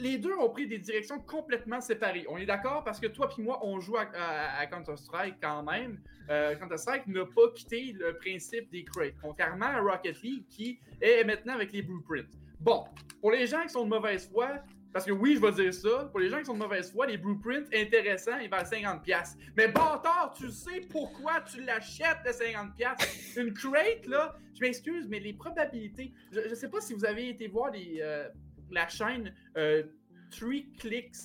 [0.00, 2.24] Les deux ont pris des directions complètement séparées.
[2.28, 6.00] On est d'accord parce que toi puis moi, on joue à, Counter-Strike quand même.
[6.30, 11.22] Euh, Counter-Strike n'a pas quitté le principe des crates, contrairement à Rocket League qui est
[11.24, 12.30] maintenant avec les blueprints.
[12.60, 12.84] Bon,
[13.20, 16.08] pour les gens qui sont de mauvaise foi, parce que oui, je vais dire ça,
[16.10, 19.36] pour les gens qui sont de mauvaise foi, les blueprints intéressants, ils valent 50$.
[19.56, 23.40] Mais bâtard, tu sais pourquoi tu l'achètes de 50$?
[23.40, 26.12] Une crate, là, je m'excuse, mais les probabilités.
[26.32, 28.28] Je, je sais pas si vous avez été voir les, euh,
[28.70, 29.82] la chaîne euh,
[30.30, 31.16] Three Clicks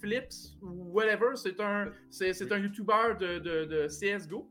[0.00, 1.34] Flips ou whatever.
[1.36, 4.50] C'est un, c'est, c'est un YouTuber de, de, de CSGO.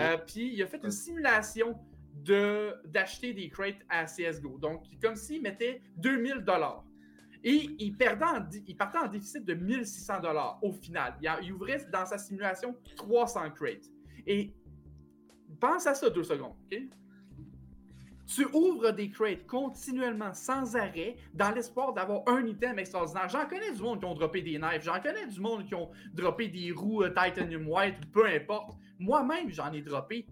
[0.00, 1.78] Euh, Puis il a fait une simulation
[2.14, 4.58] de, d'acheter des crates à CSGO.
[4.58, 6.84] Donc, comme s'il mettait 2000 dollars.
[7.44, 11.14] Et il, perdait en di- il partait en déficit de 1600 dollars au final.
[11.20, 13.90] Il, a- il ouvrait dans sa simulation 300 crates.
[14.26, 14.54] Et
[15.60, 16.78] pense à ça deux secondes, OK?
[18.34, 23.28] Tu ouvres des crates continuellement, sans arrêt, dans l'espoir d'avoir un item extraordinaire.
[23.28, 25.90] J'en connais du monde qui ont droppé des knives, j'en connais du monde qui ont
[26.14, 28.76] droppé des roues euh, Titanium White, peu importe.
[28.98, 30.26] Moi-même, j'en ai droppé.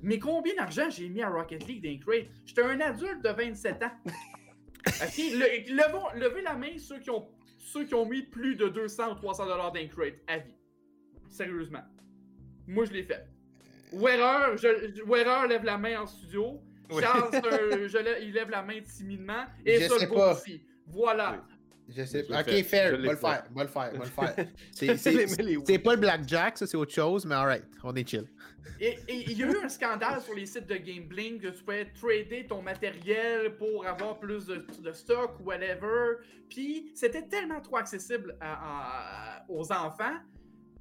[0.00, 2.26] Mais combien d'argent j'ai mis à Rocket League d'un crate?
[2.46, 3.90] J'étais un adulte de 27 ans.
[4.86, 5.18] OK?
[5.18, 7.26] Le- levons- levez la main ceux qui, ont,
[7.58, 10.54] ceux qui ont mis plus de 200 ou 300 dollars d'un crate à vie.
[11.30, 11.82] Sérieusement.
[12.66, 13.26] Moi, je l'ai fait.
[13.92, 16.60] Wearer, je, je- Wearer lève la main en studio.
[16.90, 17.02] Oui.
[17.02, 17.30] Charles,
[17.88, 19.44] je lève- il lève la main timidement.
[19.64, 20.34] Et Je ça, sais le pas.
[20.34, 20.60] aussi.
[20.86, 21.42] Voilà.
[21.88, 22.40] Je sais Je pas.
[22.40, 22.62] Ok, fait.
[22.62, 22.90] fair.
[22.96, 23.16] Je Va le fait.
[23.16, 23.44] faire.
[23.54, 23.92] Va le faire.
[23.92, 24.46] Va le faire.
[24.72, 28.24] C'est- pas le blackjack, ça, c'est autre chose, mais alright, on est chill.
[28.80, 31.62] Et et il y a eu un scandale sur les sites de Gambling que tu
[31.62, 36.16] pouvais trader ton matériel pour avoir plus de, de stock ou whatever.
[36.48, 40.16] Puis c'était tellement trop accessible à- à- aux enfants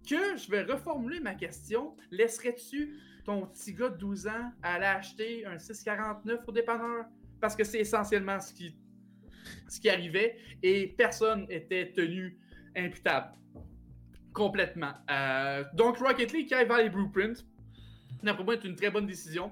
[0.09, 1.93] que je vais reformuler ma question.
[2.11, 7.05] Laisserais-tu ton petit gars de 12 ans aller acheter un 649 au dépanneur?
[7.39, 8.75] Parce que c'est essentiellement ce qui,
[9.67, 12.38] ce qui arrivait et personne était tenu
[12.75, 13.33] imputable.
[14.33, 14.93] Complètement.
[15.12, 17.45] Euh, donc Rocket League qui vers les blueprints,
[18.23, 19.51] d'après moi, c'est une très bonne décision.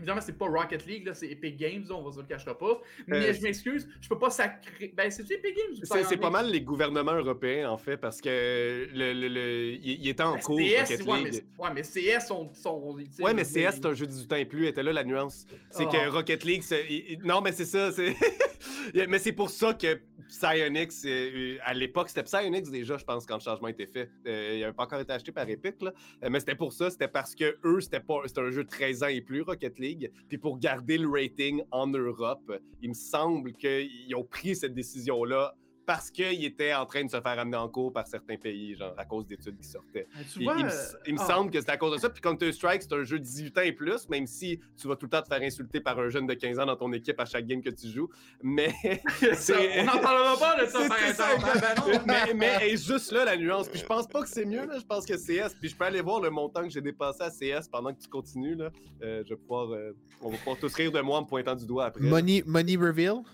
[0.00, 2.56] Évidemment, c'est pas Rocket League, là, c'est Epic Games, là, on va se le cachera
[2.56, 2.80] pas.
[3.06, 4.92] Mais Euh, je m'excuse, je peux pas sacrer.
[4.96, 8.88] Ben, c'est Epic Games C'est c'est pas mal les gouvernements européens, en fait, parce que
[8.92, 11.44] le, le, le- il, il était en Ben, cours, CS, Rocket ouais, League.
[11.58, 12.50] mais, ouais, mais CS sont.
[12.54, 15.04] sont Ouais, mais je- CS, c'est un jeu 18 ans et plus, était là la
[15.04, 15.46] nuance.
[15.70, 15.90] C'est Oh.
[15.90, 18.14] que Rocket League, c'est- il- il- non, mais c'est ça, c'est...
[19.08, 20.00] mais c'est pour ça que
[20.30, 24.08] Psyonix, euh, à l'époque, c'était Psyonix déjà, je pense, quand le changement était fait.
[24.26, 25.92] Euh, il n'avait pas encore été acheté par Epic, là.
[26.22, 28.68] Euh, mais c'était pour ça, c'était parce que eux, c'était pas, c'était un jeu de
[28.68, 30.10] 13 ans et plus, Rocket League.
[30.28, 35.54] Puis pour garder le rating en Europe, il me semble qu'ils ont pris cette décision-là
[35.90, 38.94] parce qu'ils étaient en train de se faire amener en cours par certains pays, genre
[38.96, 40.06] à cause d'études qui sortaient.
[40.32, 41.26] Tu Il, vois, il me, euh, il me ah.
[41.26, 42.08] semble que c'est à cause de ça.
[42.08, 45.06] Puis Counter-Strike, c'est un jeu de 18 ans et plus, même si tu vas tout
[45.06, 47.24] le temps te faire insulter par un jeune de 15 ans dans ton équipe à
[47.24, 48.08] chaque game que tu joues.
[48.40, 48.72] Mais
[49.34, 52.34] Ça, on n'en parlera pas de ça, par exemple.
[52.36, 53.68] mais, est juste là la nuance.
[53.68, 54.78] Puis je pense pas que c'est mieux, là.
[54.78, 55.56] Je pense que CS.
[55.58, 58.08] Puis je peux aller voir le montant que j'ai dépassé à CS pendant que tu
[58.08, 58.70] continues, là.
[59.02, 59.72] Euh, je vais pouvoir.
[59.72, 59.90] euh,
[60.22, 62.04] on va pouvoir tous rire de moi en me pointant du doigt après.
[62.04, 63.24] Money, money reveal?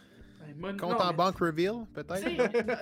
[0.54, 2.18] Ben, Compte en banque reveal, peut-être?
[2.18, 2.36] sais,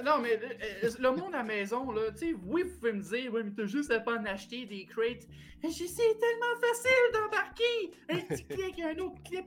[0.05, 3.03] non, mais euh, le monde à la maison, là, tu sais, oui, vous pouvez me
[3.03, 5.27] dire, oui, mais t'as juste à pas en acheter des crates.
[5.63, 7.93] Je sais, c'est tellement facile d'embarquer.
[8.11, 9.47] Un petit clic, un autre clip,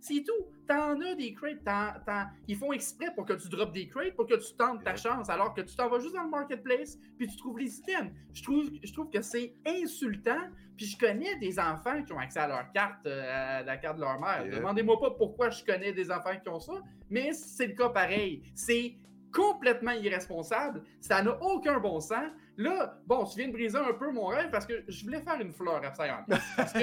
[0.00, 0.46] c'est tout.
[0.68, 2.30] T'en as des crates.
[2.46, 5.30] Ils font exprès pour que tu droppes des crates, pour que tu tentes ta chance,
[5.30, 8.12] alors que tu t'en vas juste dans le marketplace, puis tu trouves les items.
[8.34, 10.50] Je trouve, je trouve que c'est insultant.
[10.76, 13.96] Puis je connais des enfants qui ont accès à leur carte, euh, à la carte
[13.96, 14.46] de leur mère.
[14.46, 14.58] Yeah.
[14.58, 16.74] Demandez-moi pas pourquoi je connais des enfants qui ont ça,
[17.10, 18.42] mais c'est le cas pareil.
[18.54, 18.94] C'est
[19.32, 20.82] complètement irresponsable.
[21.00, 22.30] Ça n'a aucun bon sens.
[22.58, 25.40] Là, bon, tu viens de briser un peu mon rêve parce que je voulais faire
[25.40, 26.26] une fleur à Psyonix.
[26.56, 26.80] Parce que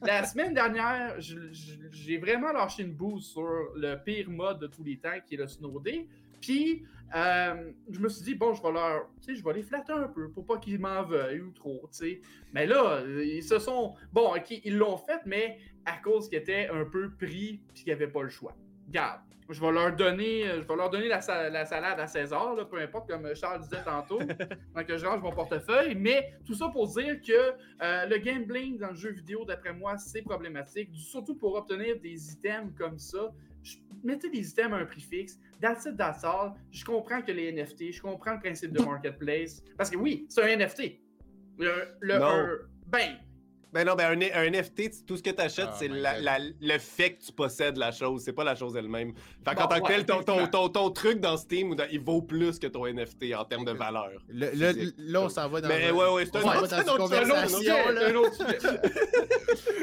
[0.06, 4.96] la semaine dernière, j'ai vraiment lâché une bouse sur le pire mode de tous les
[4.96, 6.08] temps qui est le Snow Day.
[6.40, 6.82] Puis,
[7.14, 9.10] euh, je me suis dit, bon, je vais leur.
[9.20, 11.86] Tu sais, je vais les flatter un peu pour pas qu'ils m'en veuillent ou trop,
[11.92, 12.20] tu sais.
[12.54, 13.96] Mais là, ils se sont.
[14.10, 17.92] Bon, ok, ils l'ont fait, mais à cause qu'ils étaient un peu pris puis qu'ils
[17.92, 18.56] n'avaient pas le choix.
[18.88, 19.20] Garde.
[19.50, 22.66] Je vais leur donner, je vais leur donner la, sa- la salade à César, là,
[22.66, 24.18] peu importe, comme Charles disait tantôt,
[24.74, 25.94] tant que je range mon portefeuille.
[25.94, 29.96] Mais tout ça pour dire que euh, le gambling dans le jeu vidéo, d'après moi,
[29.96, 33.32] c'est problématique, surtout pour obtenir des items comme ça.
[33.62, 35.38] Je- mettez des items à un prix fixe.
[35.62, 36.52] That's it, that's all.
[36.70, 39.62] Je comprends que les NFT, je comprends le principe de marketplace.
[39.78, 41.00] Parce que oui, c'est un NFT.
[41.58, 43.16] Le, le- un- ben,
[43.72, 46.38] Ben non, ben un, un NFT, tout ce que tu achètes, Oh c'est la- la-
[46.38, 49.12] le fait que tu possèdes la chose, c'est pas la chose elle-même.
[49.14, 52.00] Fait Bon, qu'en tant que ouais, tel, ton, ton, ton- ton truc dans Steam, il
[52.00, 54.10] vaut plus que ton NFT en termes de valeur.
[54.28, 55.68] Le- le- là, on s'en va dans.
[55.68, 58.08] Mais un- ouais, ouais, c'est un autre- une conversation, sujet, là.
[58.08, 58.58] un autre sujet.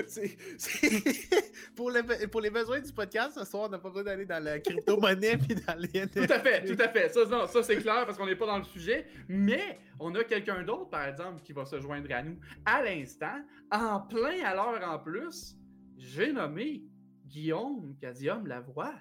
[0.07, 1.43] C'est- c'est-
[1.75, 4.43] pour, le- pour les besoins du podcast, ce soir, on n'a pas besoin d'aller dans
[4.43, 7.09] la crypto-monnaie puis dans les Tout à fait, tout à fait.
[7.09, 9.05] Ça, non, ça c'est clair parce qu'on n'est pas dans le sujet.
[9.27, 13.41] Mais on a quelqu'un d'autre, par exemple, qui va se joindre à nous à l'instant,
[13.81, 15.55] en plein à l'heure en plus.
[15.97, 16.83] J'ai nommé
[17.25, 18.93] Guillaume Cadium Lavoie.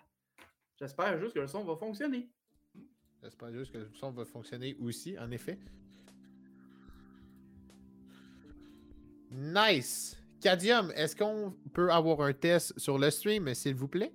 [0.78, 2.30] J'espère juste que le son va fonctionner.
[3.22, 5.58] J'espère juste que le son va fonctionner aussi, en effet.
[9.30, 10.16] Nice!
[10.40, 14.12] Cadium, est-ce qu'on peut avoir un test sur le stream, s'il vous plaît?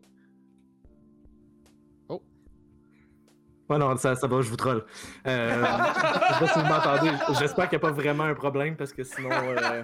[3.70, 4.84] Ouais, non, ça, ça va, je vous troll.
[5.28, 7.12] Euh, je sais pas si vous m'entendez.
[7.40, 9.84] J'espère qu'il n'y a pas vraiment un problème parce que sinon, euh,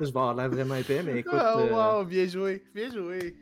[0.00, 1.02] je vais avoir l'air vraiment épais.
[1.02, 3.36] Mais écoute, oh, euh, wow, bien joué, bien joué.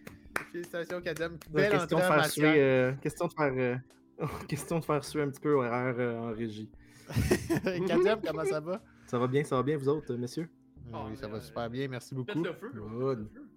[0.51, 1.15] Félicitations, ouais,
[1.51, 3.77] Belle question, entrée de faire suer, euh, question de faire euh,
[4.49, 6.71] question de faire suer un petit peu horaire euh, en régie.
[7.87, 8.81] Cadium, comment ça va?
[9.07, 10.49] Ça va bien, ça va bien, vous autres, messieurs?
[10.93, 12.43] Oh, oui, ça va euh, super bien, merci beaucoup.
[12.43, 12.71] le feu.
[12.75, 13.19] là, Good.
[13.19, 13.49] faites le feu.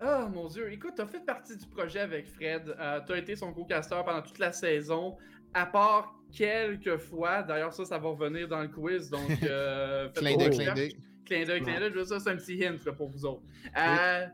[0.00, 0.72] Ah, mon Dieu.
[0.72, 2.74] Écoute, t'as fait partie du projet avec Fred.
[2.78, 5.16] Euh, t'as été son co-caster pendant toute la saison,
[5.52, 7.42] à part quelques fois.
[7.42, 9.08] D'ailleurs, ça, ça va revenir dans le quiz.
[9.08, 10.96] Donc, euh, faites Clin d'œil, clin d'œil.
[11.24, 11.90] Clin d'œil, clin d'œil.
[11.92, 13.42] Je veux ça, c'est un petit hint là, pour vous autres.
[13.76, 14.26] Euh,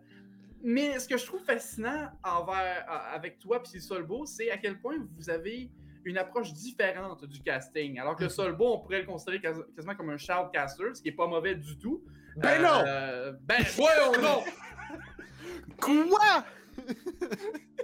[0.63, 4.97] Mais ce que je trouve fascinant envers, avec toi et Solbo, c'est à quel point
[5.17, 5.71] vous avez
[6.05, 7.99] une approche différente du casting.
[7.99, 11.13] Alors que Solbo, on pourrait le considérer quas- quasiment comme un shoutcaster, ce qui est
[11.13, 12.03] pas mauvais du tout.
[12.37, 12.83] Ben non!
[12.87, 14.43] Euh, Ben, voyons non!
[15.81, 16.45] Quoi?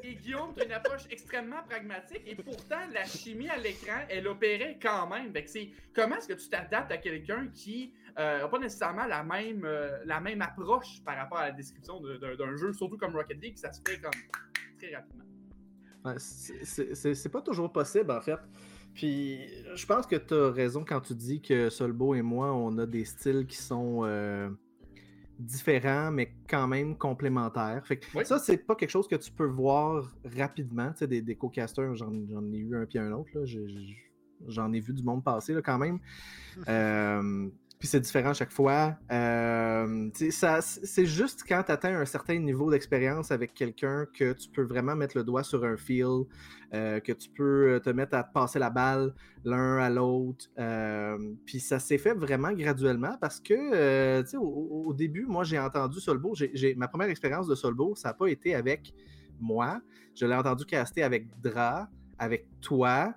[0.02, 4.28] Et Guillaume, tu as une approche extrêmement pragmatique et pourtant la chimie à l'écran, elle
[4.28, 5.32] opérait quand même.
[5.46, 9.98] C'est comment est-ce que tu t'adaptes à quelqu'un qui n'a pas nécessairement la même, euh,
[10.04, 13.42] la même approche par rapport à la description de- de- d'un jeu, surtout comme Rocket
[13.42, 14.12] League, ça se fait comme
[14.78, 15.24] très rapidement.
[16.18, 18.38] C'est pas toujours possible, en fait.
[18.94, 19.40] Puis,
[19.74, 22.86] je pense que tu as raison quand tu dis que Solbo et moi, on a
[22.86, 24.48] des styles qui sont euh,
[25.38, 27.86] différents, mais quand même complémentaires.
[27.86, 28.24] Fait que Oui.
[28.24, 30.90] ça, c'est pas quelque chose que tu peux voir rapidement.
[30.92, 33.30] Tu sais, des, des co-casters, j'en j'en ai eu un puis un autre.
[34.48, 35.98] J'en ai vu du monde passer, là, quand même.
[36.68, 38.96] Euh, puis c'est différent chaque fois.
[39.12, 44.62] Euh, c'est juste quand tu atteins un certain niveau d'expérience avec quelqu'un que tu peux
[44.62, 46.24] vraiment mettre le doigt sur un feel,
[46.74, 49.14] euh, que tu peux te mettre à passer la balle
[49.46, 50.46] l'un à l'autre.
[50.58, 56.00] Euh, puis ça s'est fait vraiment graduellement parce que, euh, au, début, moi, j'ai entendu
[56.00, 56.34] Solbo.
[56.34, 58.92] j'ai- ma première expérience de Solbo, ça n'a pas été avec
[59.40, 59.80] moi.
[60.14, 63.14] Je l'ai entendu caster avec Dra, avec toi.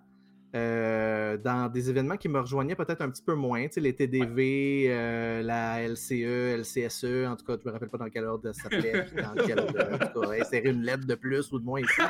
[0.55, 3.93] Euh, dans des événements qui me rejoignaient peut-être un petit peu moins, tu sais, les
[3.93, 8.51] TDV, euh, la LCE, LCSE, en tout cas, je me rappelle pas dans quel ordre
[8.51, 11.65] ça s'appelait, dans quel ordre, en tout cas, insérer une lettre de plus ou de
[11.65, 12.01] moins ici.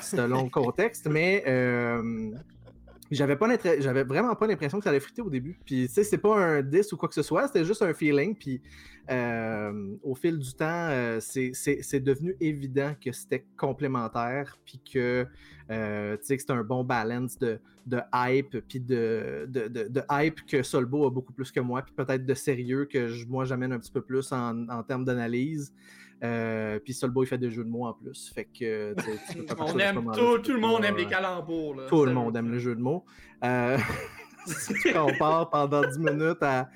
[0.00, 2.30] C'est un long contexte, mais euh,
[3.10, 3.48] j'avais pas
[3.80, 5.58] j'avais vraiment pas l'impression que ça allait friter au début.
[5.64, 7.94] Puis tu sais, c'est pas un 10 ou quoi que ce soit, c'était juste un
[7.94, 8.34] feeling.
[8.36, 8.60] Puis
[9.10, 15.26] euh, au fil du temps, euh, c'est- devenu évident que c'était complémentaire, puis que
[15.70, 20.02] euh, tu sais que c'était un bon balance de, de hype, puis de, de, de-
[20.10, 23.72] hype que Solbo a beaucoup plus que moi, puis peut-être de sérieux que moi j'amène
[23.72, 25.72] un petit peu plus en, en termes d'analyse.
[26.24, 28.32] Euh, puis Solbo il fait des jeux de mots en plus.
[28.34, 28.94] Fait que
[29.30, 31.74] tu peux pas On aime tout, tout le monde pas, aime les euh, calembours.
[31.76, 31.86] là.
[31.88, 33.04] tout le monde aime le jeu de mots.
[33.44, 33.78] Euh,
[34.46, 36.68] si tu compares pendant 10 minutes à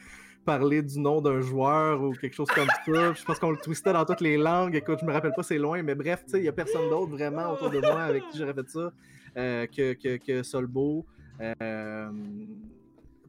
[0.44, 3.92] parler du nom d'un joueur ou quelque chose comme ça, je pense qu'on le twistait
[3.92, 4.74] dans toutes les langues.
[4.74, 6.88] Écoute, je me rappelle pas c'est loin, mais bref, tu sais, il y a personne
[6.88, 8.92] d'autre vraiment autour de moi avec qui j'aurais fait ça
[9.36, 11.06] euh, que, que, que Solbo.
[11.40, 12.10] Euh,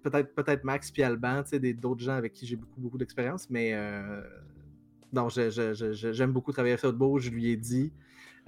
[0.03, 3.49] peut-être, peut-être Max puis Alban, tu sais, d'autres gens avec qui j'ai beaucoup, beaucoup d'expérience,
[3.49, 4.21] mais euh,
[5.13, 7.91] je- j'aime beaucoup travailler avec Solbo, je lui ai dit.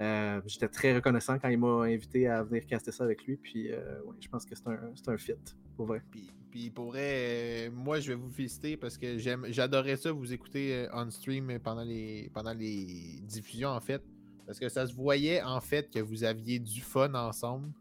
[0.00, 3.36] Euh, J'étais très reconnaissant quand il m'a invité à venir caster ça avec lui.
[3.36, 4.68] Puis, euh, je pense que c'est
[5.08, 5.32] un, fit,
[5.76, 6.02] pour vrai.
[6.50, 10.74] Puis, pour vrai, euh, moi je vais vous féliciter parce que j'adorais ça vous écouter
[10.74, 14.02] euh, on stream pendant les, pendant les diffusions en fait.
[14.46, 17.72] Parce que ça se voyait en fait que vous aviez du fun ensemble.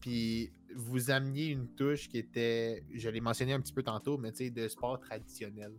[0.00, 4.30] Puis vous ameniez une touche qui était, je l'ai mentionné un petit peu tantôt, mais
[4.30, 5.72] tu sais, de sport traditionnel.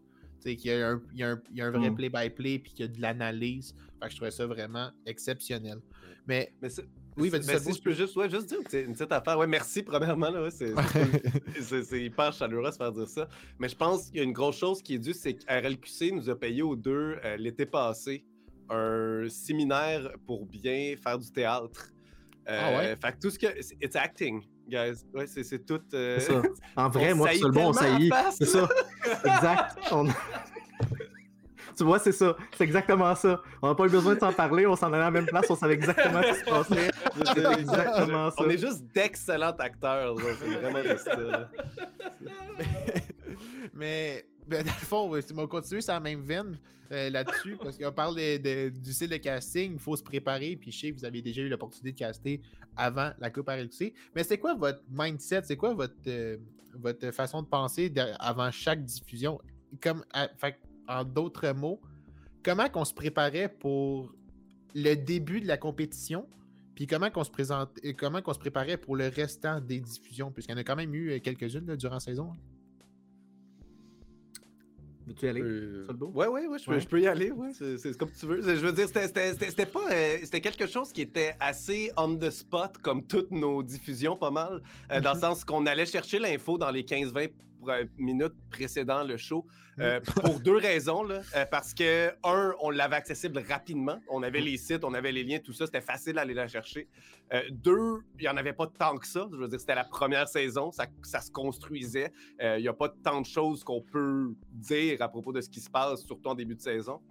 [0.43, 1.89] Tu sais, qu'il y a un, il y a un- il y a un vrai
[1.89, 1.95] Mm.
[1.95, 3.75] play-by-play puis qu'il y a de l'analyse.
[3.99, 5.79] Fait que je trouvais ça vraiment exceptionnel.
[6.27, 6.53] Mais
[7.17, 9.39] Oui, ben, si je peux juste, ouais, juste dire une petite, une petite affaire.
[9.39, 10.29] Ouais, merci, premièrement.
[10.29, 10.51] Là, ouais,
[11.83, 13.27] c'est, hyper chaleureux de se faire dire ça.
[13.59, 16.29] Mais je pense qu'il y a une grosse chose qui est due, c'est qu'RLQC nous
[16.29, 18.23] a payé aux deux euh, l'été passé
[18.69, 21.91] un séminaire pour bien faire du théâtre.
[22.49, 22.95] Euh, Ah ouais?
[22.97, 23.47] Fait que tout ce que.
[23.61, 25.03] c'est- It's acting, guys.
[25.13, 25.81] Ouais, c'est, c'est tout.
[25.93, 26.41] euh, ça.
[26.75, 28.11] En vrai, moi, c'est le bon, saillit.
[28.11, 28.69] en face, C'est ça.
[29.25, 29.77] Exact.
[29.91, 30.07] On-
[31.77, 32.35] tu vois, c'est ça.
[32.57, 33.39] C'est exactement ça.
[33.61, 34.65] On n'a pas eu besoin de s'en parler.
[34.65, 35.45] On s'en allait à la même place.
[35.49, 36.91] On savait exactement ce qui se passait.
[37.35, 38.35] C'est exactement ça.
[38.39, 40.15] On est juste d'excellents acteurs.
[40.39, 41.09] C'est vraiment juste.
[43.73, 46.57] Mais, ben, dans le fond, ouais, on va continuer sur la même veine
[46.91, 50.55] euh, là-dessus, parce qu'on parle de- de- du style de casting, il faut se préparer,
[50.55, 52.41] puis je sais que vous avez déjà eu l'opportunité de caster
[52.77, 53.93] avant la Coupe RLC.
[54.15, 56.37] Mais c'est quoi votre mindset, c'est quoi votre, euh,
[56.73, 59.39] votre façon de penser avant chaque diffusion?
[59.81, 60.03] Comme,
[60.87, 61.81] en d'autres mots,
[62.43, 64.13] comment qu'on se préparait pour
[64.73, 66.27] le début de la compétition,
[66.75, 70.63] puis comment qu'on se se préparait pour le restant des diffusions, puisqu'il y en a
[70.63, 72.33] quand même eu euh, quelques-unes durant la saison?
[75.07, 75.41] Veux-tu y aller?
[75.41, 76.11] Euh, Solbo?
[76.13, 76.79] Ouais, ouais, ouais, je peux, Ouais.
[76.81, 78.41] je peux y aller, ouais, c'est comme tu veux.
[78.41, 79.79] Je veux dire, c'était- pas.
[79.91, 84.31] euh, c'était quelque chose qui était assez on the spot, comme toutes nos diffusions, pas
[84.31, 84.61] mal.
[84.91, 87.31] euh, dans le sens qu'on allait chercher l'info dans les 15-20 pr-
[87.97, 89.45] minutes précédant le show.
[89.79, 91.03] euh, pour deux raisons.
[91.03, 91.21] Là.
[91.35, 93.99] Euh, parce que, un, on l'avait accessible rapidement.
[94.09, 95.65] On avait les sites, on avait les liens, tout ça.
[95.65, 96.87] C'était facile d'aller la chercher.
[97.33, 99.27] Euh, deux, il n'y en avait pas tant que ça.
[99.31, 100.71] Je veux dire, c'était la première saison.
[100.71, 102.11] Ça, ça se construisait.
[102.41, 105.49] Euh, Il n'y a pas tant de choses qu'on peut dire à propos de ce
[105.49, 107.01] qui se passe, surtout en début de saison.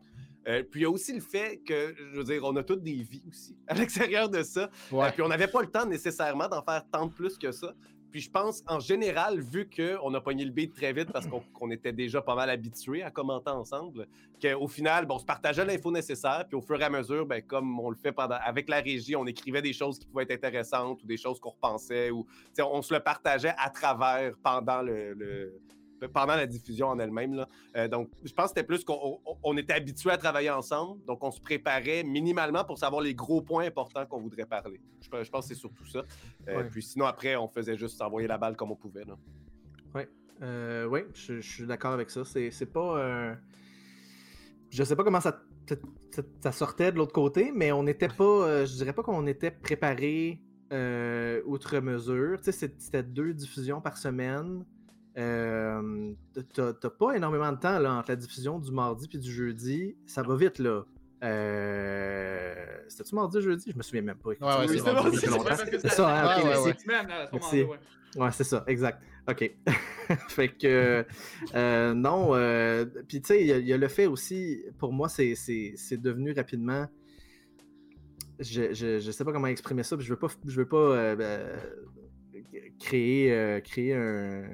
[0.49, 2.83] Euh, puis il y a aussi le fait que, je veux dire, on a toutes
[2.85, 4.71] des vies aussi à l'extérieur de ça.
[4.93, 7.75] Euh, puis on n'avait pas le temps nécessairement d'en faire tant de plus que ça.
[8.11, 11.71] Puis je pense, en général, vu qu'on a pogné le beat très vite parce qu'on
[11.71, 14.07] était déjà pas mal habitués à commenter ensemble,
[14.41, 17.43] qu'au final, bon, on se partageait l'info nécessaire, puis au fur et à mesure, ben,
[17.43, 20.33] comme on le fait pendant, avec la régie, on écrivait des choses qui pouvaient être
[20.45, 22.27] intéressantes ou des choses qu'on repensait, ou
[22.59, 25.53] on se le partageait à travers pendant le-
[26.13, 27.45] pendant la diffusion en elle-même.
[27.77, 31.05] Euh, donc, je pense que c'était plus qu'on on- on était habitué à travailler ensemble,
[31.05, 34.81] donc on se préparait minimalement pour savoir les gros points importants qu'on voudrait parler.
[35.01, 36.03] Je, pense- je pense que c'est surtout ça.
[36.49, 36.65] Euh, Ouais.
[36.71, 39.05] Puis sinon, après, on faisait juste envoyer la balle comme on pouvait.
[39.05, 39.17] là.
[40.43, 42.23] Euh, oui, je, je suis d'accord avec ça.
[42.25, 42.99] C'est pas.
[42.99, 43.35] euh,
[44.69, 45.41] Je sais pas comment ça,
[46.53, 48.25] sortait de l'autre côté, mais on n'était pas.
[48.25, 50.43] euh, je dirais pas qu'on était préparé
[50.73, 52.37] euh, outre mesure.
[52.39, 54.65] Tu sais, c'est- c'était deux diffusions par semaine.
[55.19, 56.13] Euh,
[56.55, 59.97] T'as pas énormément de temps là, entre la diffusion du mardi puis du jeudi.
[60.07, 60.85] Ça va vite là.
[61.25, 62.55] Euh...
[62.89, 63.71] C'était-tu mardi jeudi?
[63.73, 64.31] Je me souviens même pas.
[64.31, 64.75] Ouais, ouais, Oui, c'est
[65.81, 66.23] c'est ça- hein,
[67.65, 67.79] moment-là,
[68.17, 68.23] ouais.
[68.23, 69.03] Ouais, c'est ça, exact.
[69.29, 69.51] OK.
[70.29, 71.05] fait que,
[71.55, 74.63] euh, non, euh, puis tu sais, il y, a- il y a le fait aussi,
[74.79, 76.87] pour moi, c'est- c'est c'est devenu rapidement,
[78.39, 80.77] je, je, je sais pas comment exprimer ça, puis je veux pas, je veux pas
[80.77, 81.57] euh, euh,
[82.79, 84.45] créer, euh, créer un,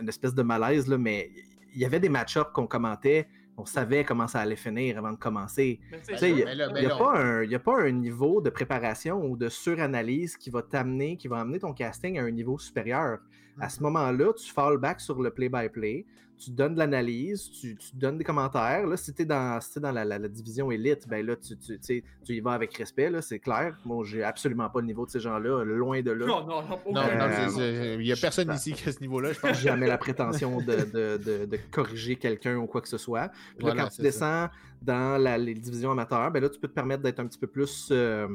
[0.00, 1.30] une espèce de malaise, là, mais
[1.74, 3.26] il y avait des match-ups qu'on commentait,
[3.56, 5.78] on savait comment ça allait finir avant de commencer.
[5.90, 6.36] Mais c'est Tu sais, sûr.
[6.38, 9.24] il a- n'y a, là, pas un- il y a pas un niveau de préparation
[9.24, 13.18] ou de suranalyse qui va t'amener, qui va amener ton casting à un niveau supérieur.
[13.60, 16.06] À ce moment-là, tu fall back sur le play-by-play,
[16.44, 18.86] tu donnes de l'analyse, tu, tu donnes des commentaires.
[18.86, 21.34] Là, si tu es dans, si t'es dans la, la- la division élite, ben là,
[21.36, 23.76] tu, y vas avec respect, là, c'est clair.
[23.84, 26.26] Moi, j'ai absolument pas le niveau de ces gens-là, loin de là.
[26.26, 29.56] Non, non, non, Euh, il y a personne ici qui a ce niveau-là, je pense.
[29.58, 33.30] J'ai jamais la prétention de, de- de- de corriger quelqu'un ou quoi que ce soit.
[33.56, 34.48] Puis là, quand tu descends
[34.80, 37.46] dans la- les divisions amateurs, ben là, tu peux te permettre d'être un petit peu
[37.46, 37.88] plus.
[37.92, 38.26] euh,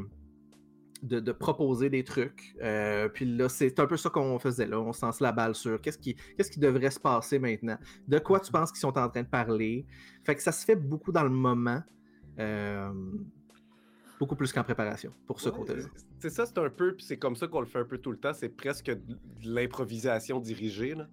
[1.04, 2.56] de, de proposer des trucs.
[2.62, 4.80] Euh, puis là, c'est un peu ça qu'on faisait là.
[4.80, 7.78] On se lance la balle sur qu'est-ce qui, qu'est-ce qui devrait se passer maintenant.
[8.08, 9.86] De quoi tu penses qu'ils sont en train de parler?
[10.24, 11.82] Fait que ça se fait beaucoup dans le moment.
[12.40, 12.92] euh,
[14.20, 15.84] beaucoup plus qu'en préparation pour ce Ouais, côté-là.
[16.20, 18.12] c'est- ça, c'est un peu, puis c'est comme ça qu'on le fait un peu tout
[18.12, 18.34] le temps.
[18.34, 20.96] C'est presque de l'improvisation dirigée.
[20.96, 21.08] là.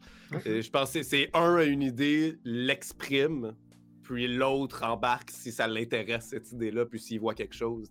[0.47, 3.55] Et je pense que c'est- un a une idée, l'exprime,
[4.03, 7.91] puis l'autre embarque si ça l'intéresse, cette idée-là, puis s'il voit quelque chose.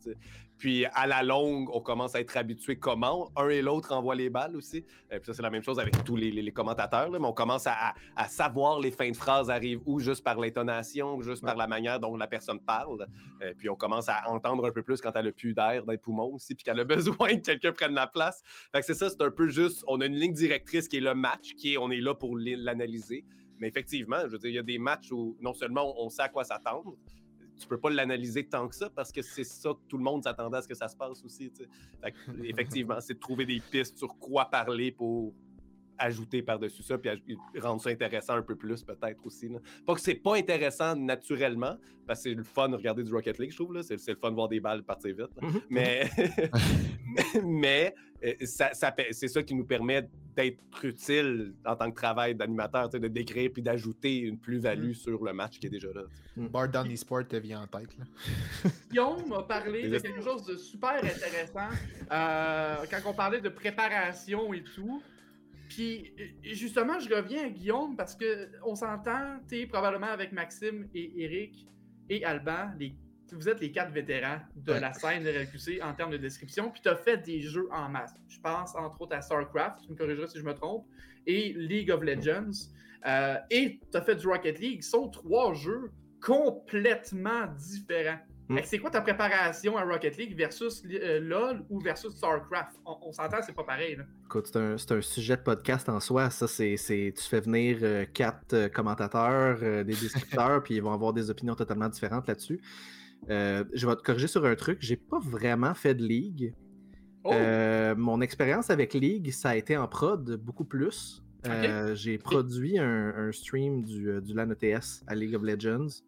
[0.57, 4.29] Puis à la longue, on commence à être habitué comment un et l'autre envoient les
[4.29, 4.77] balles aussi.
[5.11, 7.27] Et puis ça, c'est la même chose avec tous les, les- les commentateurs, là, mais
[7.27, 11.21] on commence à, à- à savoir les fins de phrases arrivent où, juste par l'intonation,
[11.21, 13.07] juste par la manière dont la personne parle.
[13.41, 15.91] Euh, puis on commence à entendre un peu plus quand elle a plus d'air dans
[15.91, 16.83] les poumons aussi, puis qu'elle a
[17.17, 18.41] besoin que quelqu'un prenne la place.
[18.71, 21.01] Fait que c'est ça, c'est un peu juste, on a une ligne directrice qui est
[21.01, 23.25] le match, qui est, on est là pour l'analyser.
[23.59, 26.23] Mais effectivement, je veux dire, il y a des matchs où non seulement on sait
[26.23, 26.95] à quoi s'attendre,
[27.63, 30.23] tu peux pas l'analyser tant que ça parce que c'est ça que tout le monde
[30.23, 31.51] s'attendait à ce que ça se passe aussi.
[32.01, 35.33] Fait que, effectivement, c'est de trouver des pistes sur quoi parler pour
[35.97, 39.49] ajouter par-dessus ça puis aj- rendre ça intéressant un peu plus peut-être aussi.
[39.49, 39.59] là.
[39.85, 41.77] Pas que c'est pas intéressant naturellement,
[42.07, 43.73] parce que c'est le fun de regarder du Rocket League, je trouve.
[43.73, 43.83] là.
[43.83, 45.29] C'est c'est le fun de voir des balles partir vite.
[45.41, 45.47] là.
[45.47, 45.61] Mhm.
[45.69, 46.09] Mais,
[47.43, 48.71] mais euh, ça,
[49.11, 53.61] c'est ça qui nous permet d'être utile en tant que travail d'animateur, de décrire puis
[53.61, 54.93] d'ajouter une plus-value Mm.
[54.95, 56.01] sur le match qui est déjà là.
[56.35, 57.95] Bar Down eSport te vient en tête.
[57.99, 58.05] Là.
[58.89, 61.69] Guillaume a parlé de quelque chose de super intéressant
[62.11, 65.01] euh, quand on parlait de préparation et tout.
[65.73, 66.13] Puis
[66.43, 71.23] justement, je reviens à Guillaume parce que on s'entend, tu es probablement avec Maxime et
[71.23, 71.67] Eric
[72.09, 72.95] et Alban, les-
[73.31, 74.79] vous êtes les quatre vétérans de Ouais.
[74.79, 77.89] la scène de RQC en termes de description, puis tu as fait des jeux en
[77.89, 78.13] masse.
[78.29, 80.85] Je pense entre autres à StarCraft, tu me corrigeras si je me trompe,
[81.25, 82.51] et League of Legends.
[83.07, 84.83] Euh, et tu as fait du Rocket League.
[84.83, 88.19] Ce sont trois jeux complètement différents.
[88.49, 88.59] Mm.
[88.63, 92.79] C'est quoi ta préparation à Rocket League versus euh, LoL ou versus StarCraft?
[92.85, 93.95] On, on s'entend, c'est pas pareil.
[93.95, 94.03] Là.
[94.25, 96.29] Écoute, c'est un, sujet de podcast en soi.
[96.29, 100.91] Ça, c'est, tu fais venir euh, quatre euh, commentateurs, euh, des descripteurs, puis ils vont
[100.91, 102.59] avoir des opinions totalement différentes là-dessus.
[103.29, 104.79] Je vais te corriger sur un truc.
[104.81, 106.53] J'ai pas vraiment fait de ligue.
[107.23, 107.33] Oh!
[107.95, 111.23] Mon expérience avec League, ça a été en prod beaucoup plus.
[111.93, 116.01] J'ai produit un, un stream du, du LAN ETS à League of Legends.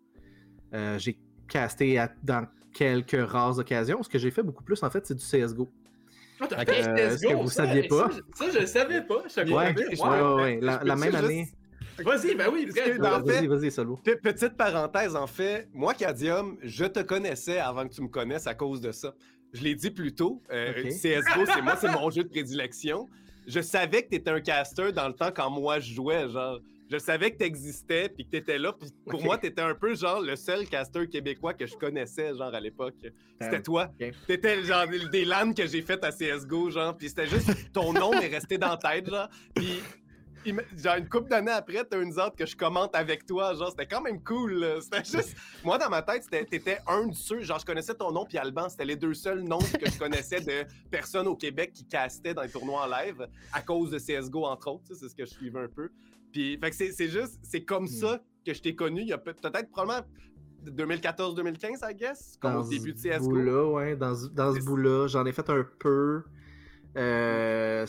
[0.98, 1.18] J'ai
[1.48, 4.02] casté à- dans quelques rares occasions.
[4.04, 5.70] Ce que j'ai fait beaucoup plus, en fait, c'est du CSGO.
[6.40, 8.10] Ah, t'as fait Euh, CS:GO, que vous ça, saviez pas?
[8.34, 9.24] Ça, je- le savais pas.
[9.30, 10.60] Je te Ouais, ouais, ouais, ouais.
[10.62, 11.48] La, même année.
[12.00, 13.96] Vas-y, ben oui, Est-ce que Vas-y, fait- vas-y, Solo.
[14.04, 18.48] Pe- Petite parenthèse, en fait, moi, Cadium, je te connaissais avant que tu me connaisses
[18.48, 19.14] à cause de ça.
[19.54, 20.74] Je l'ai dit plus tôt, euh.
[20.90, 23.08] CSGO, c'est moi, c'est mon jeu de prédilection.
[23.48, 26.60] Je savais que tu étais un caster dans le temps quand moi je jouais, genre.
[26.92, 28.72] Je savais que tu existais puis que tu étais là.
[28.74, 29.26] Puis pour Ok.
[29.26, 32.60] moi, tu étais un peu genre le seul caster québécois que je connaissais, genre à
[32.60, 32.94] l'époque.
[33.42, 33.90] C'était Euh, toi.
[34.00, 34.12] ok.
[34.28, 36.96] T'étais genre des- LAN que j'ai fait à CSGO, genre.
[36.96, 39.30] Puis c'était juste ton nom est resté dans la tête, genre.
[39.56, 39.82] Puis
[40.78, 43.54] genre une couple d'années après, t'as une autre que je commente avec toi.
[43.54, 44.66] Genre, c'était quand même cool.
[44.82, 45.36] C'était juste.
[45.64, 47.42] Moi, dans ma tête, t'étais un de ceux.
[47.42, 48.70] Genre, je connaissais ton nom puis Alban.
[48.70, 52.42] C'était les deux seuls noms que je connaissais de personnes au Québec qui castaient dans
[52.44, 54.84] les tournois en live à cause de CSGO, entre autres.
[54.94, 55.90] C'est ce que je suivais un peu.
[56.32, 57.40] Puis, fait que c'est juste.
[57.44, 59.02] C'est comme ça que je t'ai connu.
[59.02, 60.06] Il y a peut- peut-être probablement
[60.66, 63.30] 2014-2015, I guess, comme au Dans début de CSGO.
[63.30, 66.24] bout-là, ouais, dans, ce- dans ce bout-là, j'en ai fait un peu.
[66.98, 67.86] Euh,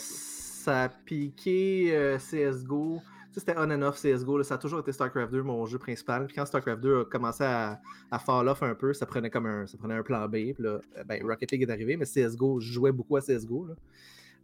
[0.66, 2.98] ça a piqué euh, CSGO.
[3.32, 4.38] Tu sais, c'était on and off CSGO.
[4.38, 6.26] là, ça a toujours été StarCraft 2, mon jeu principal.
[6.26, 9.46] Puis quand StarCraft 2 a commencé à, à fall off un peu, ça prenait comme
[9.46, 10.32] un, ça prenait un plan B.
[10.32, 13.66] Puis là, euh, ben, Rocket League est arrivé, mais CSGO, je jouais beaucoup à CSGO.
[13.66, 13.74] Là.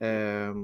[0.03, 0.55] Euh,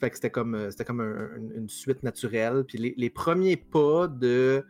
[0.00, 2.64] fait que c'était comme, c'était comme un- une, une suite naturelle.
[2.66, 4.64] Puis les, les premiers pas de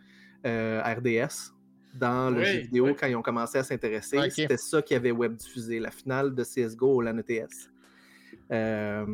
[0.45, 1.53] euh, RDS
[1.95, 2.97] dans le jeu vidéo, oui.
[2.99, 4.31] quand ils ont commencé à s'intéresser, Ok.
[4.33, 7.71] c'était ça qui avait web diffusé, la finale de CSGO au LAN ETS.
[8.51, 9.07] Euh,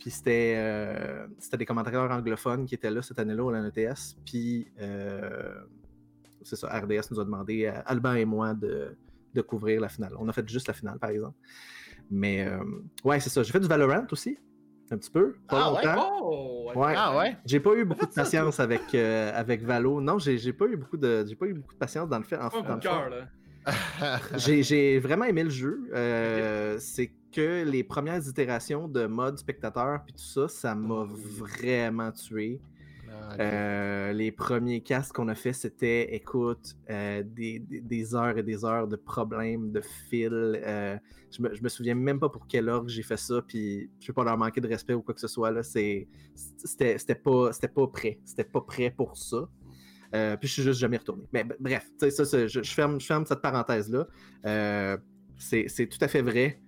[0.00, 4.16] puis c'était euh, c'était des commentateurs anglophones qui étaient là cette année-là au LAN ETS.
[4.24, 5.54] Puis euh,
[6.42, 8.96] c'est ça, RDS nous a demandé, à Alban et moi, de,
[9.34, 10.12] de couvrir la finale.
[10.18, 11.36] On a fait juste la finale, par exemple.
[12.10, 12.58] Mais euh,
[13.04, 13.42] ouais, c'est ça.
[13.44, 14.36] J'ai fait du Valorant aussi,
[14.90, 15.34] un petit peu.
[15.48, 15.84] Pas Ah ouais?
[15.86, 16.18] longtemps.
[16.22, 16.72] Oh!
[16.74, 16.94] Ouais.
[16.96, 17.36] Ah ouais?
[17.46, 20.00] J'ai pas eu beaucoup de patience avec, euh, avec Valo.
[20.00, 22.24] Non, j'ai j'ai pas eu beaucoup de j'ai pas eu beaucoup de patience dans le
[22.24, 22.36] fait.
[22.36, 23.28] En, dans le cœur, là.
[24.36, 25.88] J'ai vraiment aimé le jeu.
[25.92, 32.12] Euh, C'est que les premières itérations de mode spectateur puis tout ça, ça m'a vraiment
[32.12, 32.60] tué.
[33.12, 33.36] Ah.
[33.40, 38.88] Euh, les premiers castes qu'on a fait, c'était, écoute, euh, des, heures et des heures
[38.88, 40.32] de problèmes, de fil.
[40.32, 40.96] euh,
[41.30, 44.06] je, me, je me souviens même pas pour quelle heure j'ai fait ça, puis je
[44.06, 45.52] vais pas leur manquer de respect ou quoi que ce soit.
[45.52, 48.18] Pas, c'était pas prêt.
[48.24, 49.48] C'était pas prêt pour ça.
[50.14, 51.24] Euh, puis je suis juste jamais retourné.
[51.32, 54.06] Mais bref, ça, je, je ferme, je ferme cette parenthèse-là.
[54.46, 54.96] Euh,
[55.38, 56.60] c'est, tout à fait vrai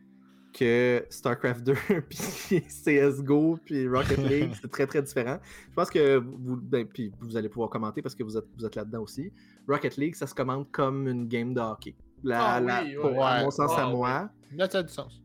[0.53, 1.75] que StarCraft 2
[2.09, 5.39] puis CSGO puis Rocket League, c'est très très différent.
[5.71, 8.65] Je pense que vous, ben, puis vous allez pouvoir commenter parce que vous êtes, vous
[8.65, 9.33] êtes là-dedans aussi.
[9.69, 11.95] Rocket League, ça se commande comme une game de hockey.
[12.23, 14.31] La- Ah la- oui, pour- à mon sens à Ah moi.
[14.57, 15.21] Là, ça a du sens.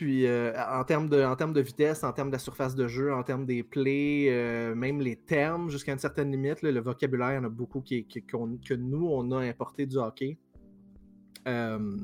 [0.00, 3.44] Puis euh, en, termes de, vitesse, en termes de la surface de jeu, en termes
[3.44, 7.44] des plays, euh, même les termes jusqu'à une certaine limite, le vocabulaire, il y en
[7.44, 10.38] a beaucoup que nous, on a importé du hockey.
[11.46, 11.98] Euh,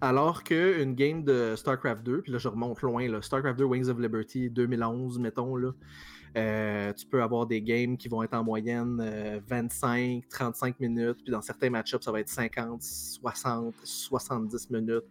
[0.00, 3.98] alors qu'une game de StarCraft 2, puis là je remonte loin, StarCraft 2 Wings of
[3.98, 10.26] Liberty 2011, mettons, tu peux avoir des games qui vont être en moyenne euh, 25,
[10.30, 15.04] 35 minutes, puis dans certains match-ups, ça va être 50, 60, 70 minutes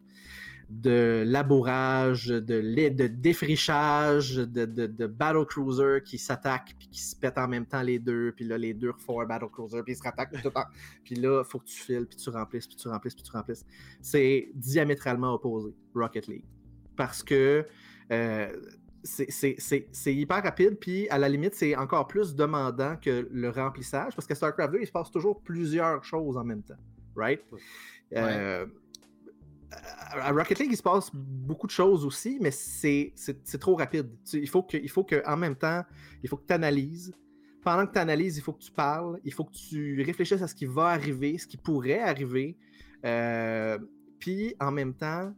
[0.70, 2.39] de labourage, de,
[2.89, 7.66] de défrichage, de, de, de battle cruiser qui s'attaquent puis qui se pètent en même
[7.66, 10.41] temps les deux, puis là les deux refont un battle cruiser puis ils se rattaquent
[10.41, 10.63] tout en-
[11.03, 13.63] Puis là, faut que tu files, puis tu remplisses, puis tu remplisses, puis tu remplisses.
[14.01, 16.45] C'est diamétralement opposé, Rocket League.
[16.95, 17.66] Parce que
[18.11, 18.47] euh,
[19.03, 24.26] c'est hyper rapide, puis à la limite, c'est encore plus demandant que le remplissage, parce
[24.26, 26.78] que StarCraft 2, il se passe toujours plusieurs choses en même temps,
[27.16, 27.41] right?
[28.16, 28.66] Euh,
[30.11, 33.13] à Rocket League, il se passe beaucoup de choses aussi, mais c'est
[33.59, 34.09] trop rapide.
[34.30, 35.84] Tu- il faut que, il faut que, en même temps,
[36.23, 37.13] il faut que tu analyses.
[37.63, 40.47] Pendant que tu analyses, il faut que tu parles, il faut que tu réfléchisses à
[40.47, 42.57] ce qui va arriver, ce qui pourrait arriver.
[43.05, 43.78] Euh,
[44.19, 45.34] Puis, en même temps,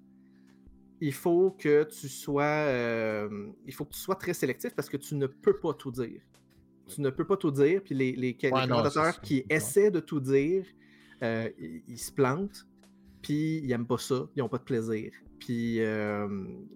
[1.00, 4.98] il faut que tu sois, euh, il faut que tu sois très sélectif parce que
[4.98, 6.22] tu ne peux pas tout dire.
[6.88, 7.82] Tu ne peux pas tout dire.
[7.84, 10.66] Puis les, les, les Ouais, commentateurs qui essaient de tout dire,
[11.24, 12.66] euh, ils, ils se plantent.
[13.34, 15.12] Ils n'aiment pas ça, ils n'ont pas de plaisir.
[15.40, 16.28] Puis euh,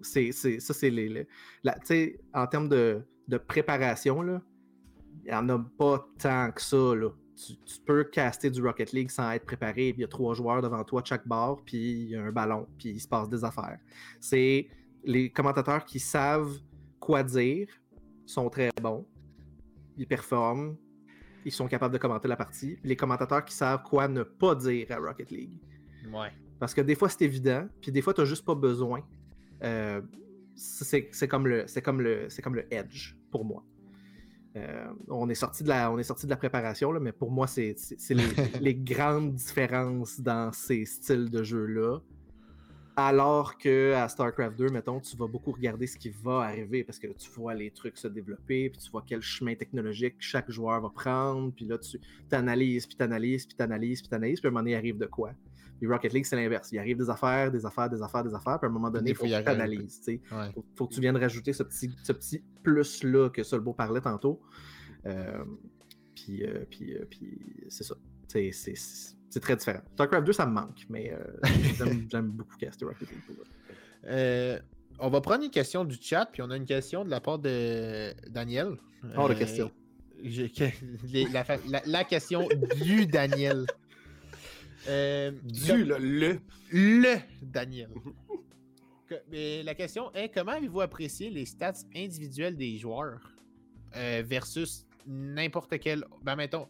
[0.02, 1.26] c'est, ça, c'est les.
[1.64, 4.40] tu sais, en termes de, de préparation, il
[5.24, 6.94] n'y en a pas tant que ça.
[6.94, 7.10] Là.
[7.34, 10.84] Tu, peux caster du Rocket League sans être préparé, il y a trois joueurs devant
[10.84, 13.78] toi chaque bord, puis il y a un ballon, puis il se passe des affaires.
[14.20, 14.68] C'est
[15.04, 16.58] les commentateurs qui savent
[17.00, 17.68] quoi dire,
[18.26, 19.04] sont très bons,
[19.96, 20.76] ils performent,
[21.44, 22.78] ils sont capables de commenter la partie.
[22.84, 25.58] Les commentateurs qui savent quoi ne pas dire à Rocket League.
[26.12, 26.30] Ouais.
[26.62, 29.00] Parce que des fois, c'est évident, puis des fois, tu n'as juste pas besoin.
[29.64, 30.00] Euh,
[30.54, 33.64] c'est comme, le- c'est comme, le- c'est comme le edge pour moi.
[34.54, 37.32] Euh, on, est sorti de la, on est sorti de la préparation, là, mais pour
[37.32, 37.74] moi, c'est
[38.10, 38.14] les,
[38.60, 41.98] les grandes différences dans ces styles de jeu-là.
[42.94, 47.00] Alors que à StarCraft 2, mettons, tu vas beaucoup regarder ce qui va arriver parce
[47.00, 50.48] que là, tu vois les trucs se développer, puis tu vois quel chemin technologique chaque
[50.48, 51.98] joueur va prendre, puis là, tu
[52.30, 54.72] analyses, puis tu analyses, puis tu analyses, puis tu analyses, puis à un moment donné,
[54.72, 55.32] il arrive de quoi?
[55.82, 56.70] Puis Rocket League, c'est l'inverse.
[56.70, 59.10] Il arrive des affaires, des affaires, des affaires, des affaires, puis à un moment donné,
[59.10, 60.00] il faut il que tu analyses.
[60.06, 60.52] Ouais.
[60.54, 64.40] Faut, faut que tu viennes rajouter ce petit, ce petit plus-là que Solbo parlait tantôt.
[65.06, 65.42] Euh,
[66.14, 67.36] puis, euh, puis, euh, puis
[67.68, 67.96] c'est ça.
[68.28, 68.74] C'est- C'est
[69.28, 69.80] c'est très différent.
[69.94, 71.12] StarCraft 2, ça me manque, mais
[72.12, 74.60] j'aime- beaucoup caster Rocket League.
[75.00, 77.40] on va prendre une question du chat, puis on a une question de la part
[77.40, 78.76] de Daniel.
[79.16, 79.72] Hors de question.
[80.22, 82.46] je- la question
[82.84, 83.66] du Daniel.
[84.88, 86.38] Euh, Du, le.
[86.72, 87.90] le Daniel.
[89.06, 93.20] Que- mais la question est comment avez-vous apprécié les stats individuelles des joueurs
[93.96, 96.04] euh, versus n'importe quel.
[96.22, 96.66] Ben, mettons,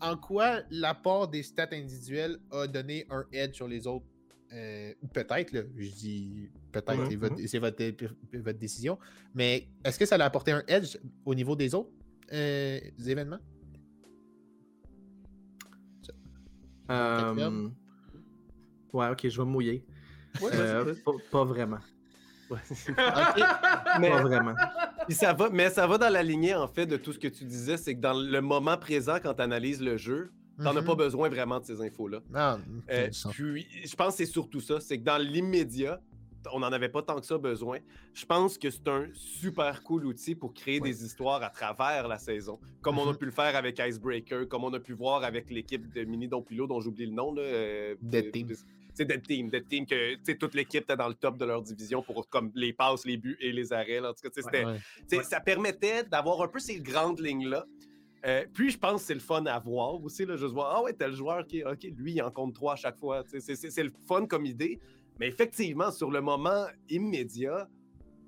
[0.00, 4.06] en quoi l'apport des stats individuelles a donné un edge sur les autres
[4.52, 8.04] Euh, Peut-être, là, je dis peut-être, Mhm, c'est votre, c'est votre,
[8.34, 8.98] votre décision.
[9.34, 11.90] Mais est-ce que ça a apporté un edge au niveau des autres
[12.32, 13.40] euh, événements?
[16.90, 17.68] Euh.
[18.92, 19.84] Ouais, ok, je vais me mouiller.
[20.40, 21.78] Ouais, Euh, pas, pas vraiment.
[24.00, 24.54] Mais, Pas vraiment.
[25.06, 27.28] puis ça va, mais ça va dans la lignée, en fait, de tout ce que
[27.28, 30.30] tu disais, c'est que dans le moment présent, quand tu analyses le jeu,
[30.62, 30.86] t'en as Mhm.
[30.86, 32.20] pas besoin vraiment de ces infos-là.
[32.30, 32.60] Non,
[32.90, 34.78] Euh, puis, je pense que c'est surtout ça.
[34.80, 36.00] C'est que dans l'immédiat,
[36.52, 37.78] on n'en avait pas tant que ça besoin.
[38.12, 40.90] Je pense que c'est un super cool outil pour créer Ouais.
[40.90, 43.18] des histoires à travers la saison, comme on a Mhm.
[43.18, 46.66] pu le faire avec Icebreaker, comme on a pu voir avec l'équipe de Mini Dompilo,
[46.66, 47.32] dont j'oublie le nom.
[47.34, 48.48] Là, euh, Dead de- Team.
[48.96, 49.50] C'est Dead Team.
[49.50, 52.72] Dead Team, que toute l'équipe était dans le top de leur division pour comme les
[52.72, 54.00] passes, les buts et les arrêts.
[54.00, 54.10] là.
[54.10, 55.22] En tout cas, Ouais.
[55.24, 57.64] ça permettait d'avoir un peu ces grandes lignes-là.
[58.26, 60.24] Euh, puis je pense que c'est le fun à voir aussi.
[60.24, 62.76] Là, juste voir, ah ouais, tel joueur qui, ok, lui, il en compte trois à
[62.76, 63.22] chaque fois.
[63.26, 64.78] C'est le fun comme idée.
[65.18, 67.68] Mais effectivement, sur le moment immédiat,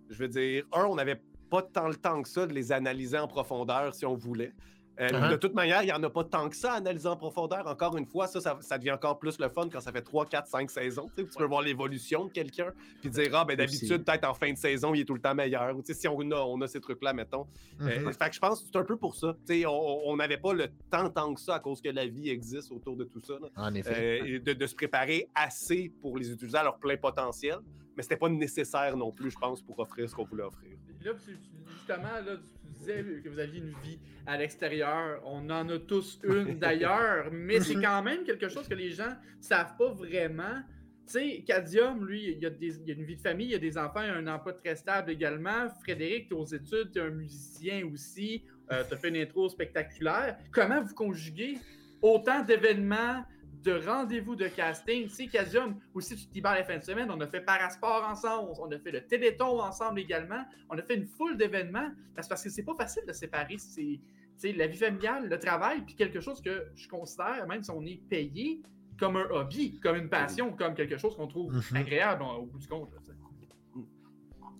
[0.09, 1.21] je veux dire, un, on n'avait
[1.51, 4.53] pas tant le temps que ça de les analyser en profondeur si on voulait.
[4.99, 5.31] Euh, Uh-huh.
[5.33, 7.67] De toute manière, il n'y en a pas tant que ça à analyser en profondeur.
[7.67, 10.25] Encore une fois, ça, ça, ça devient encore plus le fun quand ça fait 3,
[10.27, 11.11] 4, 5 saisons.
[11.15, 12.73] Tu sais, tu peux voir l'évolution de quelqu'un,
[13.03, 15.35] puis dire, ah, ben d'habitude, peut-être en fin de saison, il est tout le temps
[15.35, 15.77] meilleur.
[15.77, 17.47] Ou, tu sais, si on a, on a ces trucs-là, mettons.
[17.83, 18.13] Euh, Mhm.
[18.15, 19.35] fait que je pense que c'est un peu pour ça.
[19.47, 22.07] Tu sais, on on n'avait pas le temps tant que ça à cause que la
[22.07, 23.35] vie existe autour de tout ça.
[23.41, 23.49] là.
[23.57, 24.21] En effet.
[24.23, 27.57] Euh, et de, de se préparer assez pour les utiliser à leur plein potentiel.
[27.97, 30.77] Mais c'était pas nécessaire non plus, je pense, pour offrir ce qu'on voulait offrir.
[31.03, 31.39] Là, tu- tu-
[31.87, 35.21] justement, là, tu disais que vous aviez une vie à l'extérieur.
[35.25, 39.15] On en a tous une d'ailleurs, mais c'est quand même quelque chose que les gens
[39.41, 40.63] savent pas vraiment.
[41.07, 43.59] Tu sais, Cadium, lui, il a, des- il a une vie de famille, il a
[43.59, 45.69] des enfants, il a un emploi très stable également.
[45.83, 49.49] Frédéric, tu es aux études, tu es un musicien aussi, tu as fait une intro
[49.49, 50.37] spectaculaire.
[50.51, 51.59] Comment vous conjuguez
[52.03, 53.25] autant d'événements,
[53.67, 55.05] de rendez-vous de casting?
[55.09, 58.05] Tu sais, Cadium, aussi, tu te libères les fins de semaine, on a fait Parasport
[58.09, 61.91] ensemble, on a fait le Téléthon ensemble également, on a fait une foule d'événements.
[62.15, 65.95] Parce parce que c'est pas facile de séparer c'est, la vie familiale, le travail, puis
[65.97, 68.61] quelque chose que je considère, même si on est payé,
[68.99, 71.77] comme un hobby, comme une passion, comme quelque chose qu'on trouve Mhm.
[71.77, 72.91] agréable au bout du compte.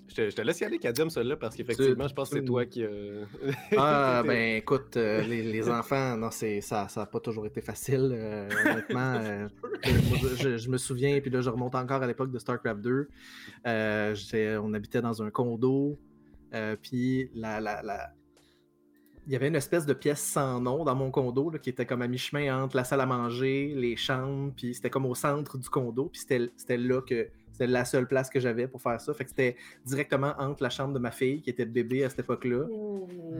[0.09, 2.45] Je te, je te laisse y aller, Kadium, celui-là, parce qu'effectivement, je pense que c'est
[2.45, 2.85] toi qui.
[2.85, 3.25] euh,
[3.77, 8.11] Ah, ben écoute, euh, les, les enfants, non, c'est, ça n'a pas toujours été facile,
[8.15, 9.49] euh, honnêtement.
[9.85, 13.09] je, je- je me souviens, puis là, je remonte encore à l'époque de StarCraft 2.
[13.67, 15.99] euh, j'étais- on habitait dans un condo,
[16.83, 18.11] puis la, la, la-
[19.27, 21.85] il y avait une espèce de pièce sans nom dans mon condo là, qui était
[21.85, 25.59] comme à mi-chemin entre la salle à manger, les chambres, puis c'était comme au centre
[25.59, 27.27] du condo, puis c'était là que
[27.57, 29.15] c'était la seule place que j'avais pour faire ça.
[29.15, 32.21] Fait que c'était directement entre la chambre de ma fille, qui était bébé à cette
[32.21, 32.67] époque-là,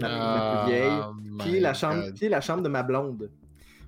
[0.01, 2.15] la, la plus vieille, Oh puis la, chambre, God.
[2.17, 3.31] puis la chambre de ma blonde.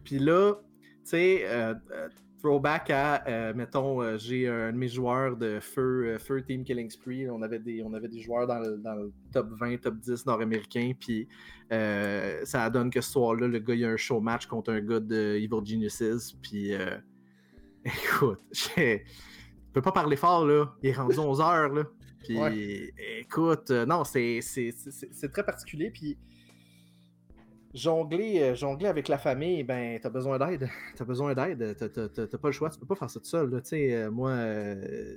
[0.04, 0.60] Puis là, tu
[1.04, 2.08] sais, euh, euh,
[2.42, 6.62] throwback à, euh, mettons, euh, j'ai un de mes joueurs de feu, euh, feu Team
[6.62, 7.28] Killing Spree.
[7.30, 10.24] On avait des, on avait des joueurs dans le, dans le top 20, top 10
[10.26, 10.92] nord-américain.
[10.98, 11.26] Puis
[11.72, 14.72] euh, ça donne que ce soir-là, le gars, il y a un show match contre
[14.72, 16.36] un gars de Evil Geniuses.
[16.42, 16.96] Puis euh,
[17.84, 19.04] écoute, j'ai-
[19.68, 20.66] je peux pas parler fort, là.
[20.82, 21.84] Il est rendu 11 heures, là.
[22.20, 22.36] Puis
[23.20, 24.40] écoute, euh, non, c'est
[25.32, 25.90] très particulier.
[25.90, 26.18] Puis
[27.74, 30.68] jongler, euh, jongler avec la famille, ben, t'as besoin d'aide.
[30.96, 31.76] T'as besoin d'aide.
[31.76, 32.70] T'as- pas le choix.
[32.70, 33.50] Tu peux pas faire ça tout seul.
[33.50, 33.60] là.
[33.60, 35.16] Tu sais, euh, moi, euh,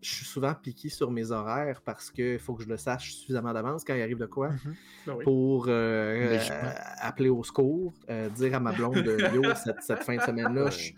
[0.00, 3.52] je suis souvent piqué sur mes horaires parce qu'il faut que je le sache suffisamment
[3.52, 4.74] d'avance quand il arrive de quoi Mhm.
[5.06, 5.24] Ben oui.
[5.24, 10.04] pour euh, euh, appeler au secours, euh, dire à ma blonde de, Yo, cette, cette
[10.04, 10.92] fin de semaine-là, je-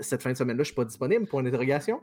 [0.00, 2.00] cette fin de semaine-là, je suis pas disponible pour une interrogation.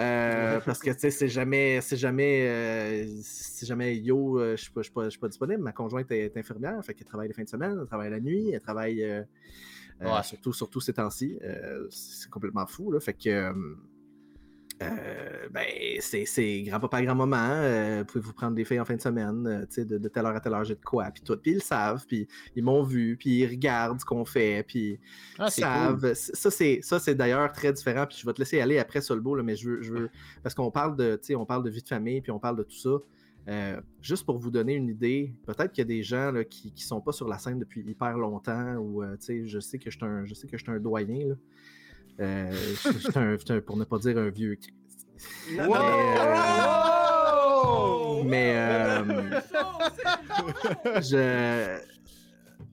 [0.00, 4.62] Euh, parce que tu sais, c'est jamais, c'est jamais, euh, c'est jamais yo, euh, je
[4.62, 5.62] suis pas, disponible.
[5.62, 8.50] Ma conjointe est infirmière, fait qu'elle travaille les fins de semaine, elle travaille la nuit,
[8.50, 9.22] elle travaille euh,
[10.00, 10.24] Ouais.
[10.24, 11.38] surtout, surtout ces temps-ci.
[11.90, 12.98] C'est complètement fou là.
[12.98, 13.54] Fait que
[14.90, 15.64] euh, ben,
[16.00, 17.36] c'est, c'est grand-papa, grand-maman.
[17.50, 20.26] euh, Pouvez-vous prendre des filles en fin de semaine, euh, tu sais, de, de telle
[20.26, 21.36] heure à telle heure, j'ai de quoi, puis tout.
[21.36, 22.26] Puis ils le savent, puis
[22.56, 24.98] ils m'ont vu, puis ils regardent ce qu'on fait, puis
[25.38, 25.64] Ah, ils cool.
[25.64, 26.14] savent.
[26.14, 29.34] Ça, c'est, ça, c'est d'ailleurs très différent, puis je vais te laisser aller après Solbo,
[29.34, 30.10] là, mais je veux, je veux
[30.42, 32.56] parce qu'on parle de, tu sais, on parle de vie de famille, puis on parle
[32.56, 32.90] de tout ça.
[33.46, 36.72] Euh, juste pour vous donner une idée, peut-être qu'il y a des gens là, qui
[36.74, 39.90] ne sont pas sur la scène depuis hyper longtemps, ou tu sais, je sais que
[39.90, 41.28] je suis un, je sais que je suis un doyen.
[41.28, 41.34] Là.
[42.20, 44.56] Euh, je- je suis un- un- pour ne pas dire un vieux.
[45.50, 45.84] Mais, euh!
[48.24, 49.40] Mais euh,
[51.02, 51.78] je...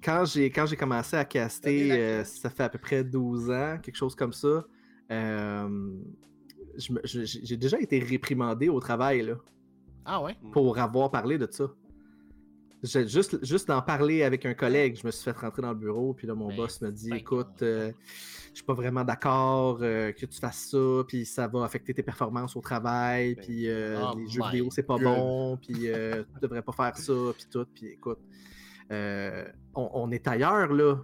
[0.03, 3.77] quand j'ai quand j'ai commencé à caster, euh, ça fait à peu près 12 ans,
[3.81, 4.65] quelque chose comme ça.
[5.11, 5.69] euh,
[7.03, 9.33] j'ai déjà été réprimandé au travail là,
[10.05, 10.37] Ah ouais?
[10.53, 11.65] pour avoir parlé de ça.
[12.83, 16.13] Juste, juste d'en parler avec un collègue, je me suis fait rentrer dans le bureau,
[16.15, 17.91] puis là, mon Ben, boss me dit ben, Écoute, euh,
[18.49, 22.01] je suis pas vraiment d'accord euh, que tu fasses ça, puis ça va affecter tes
[22.01, 25.03] performances au travail, Ben, puis euh, oh les jeux vidéo, c'est pas God.
[25.03, 27.65] bon, puis euh, tu devrais pas faire ça, puis tout.
[27.75, 28.19] Puis écoute,
[28.89, 30.97] on, on est ailleurs, là.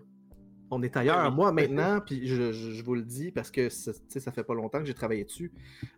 [0.69, 1.29] On est ailleurs.
[1.29, 1.35] oui.
[1.35, 3.93] Moi, maintenant, puis je, je- je vous le dis parce que ça,
[4.31, 5.51] fait pas longtemps que j'ai travaillé dessus.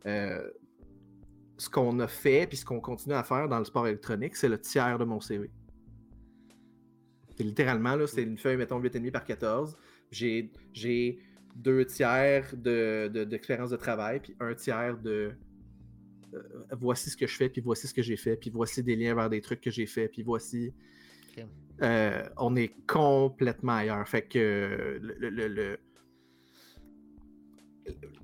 [0.06, 0.48] euh,
[1.58, 4.48] ce qu'on a fait, puis ce qu'on continue à faire dans le sport électronique, c'est
[4.48, 5.52] le tiers de mon CV.
[7.40, 9.78] C'est littéralement, là, c'est une feuille, mettons, 8,5 par 14.
[10.12, 11.20] J'ai, j'ai
[11.56, 15.32] deux tiers de, de- d'expérience de travail, puis un tiers de
[16.34, 16.42] euh,
[16.82, 19.16] voici ce que je fais, puis voici ce que j'ai fait, puis voici des liens
[19.16, 20.74] vers des trucs que j'ai fait, puis voici.
[21.82, 24.06] Euh, on est complètement ailleurs.
[24.06, 25.80] Fait que le, le- le- le-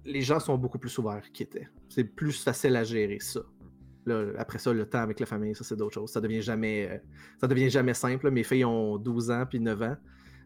[0.03, 1.70] les gens sont beaucoup plus ouverts qu'ils étaient.
[1.88, 3.39] C'est plus facile à gérer ça.
[4.05, 6.11] Là, après ça, le temps avec la famille, ça c'est d'autres choses.
[6.11, 6.97] Ça devient jamais, euh,
[7.41, 8.25] ça devient jamais simple.
[8.25, 8.31] là.
[8.31, 9.95] Mes filles ont 12 ans puis 9 ans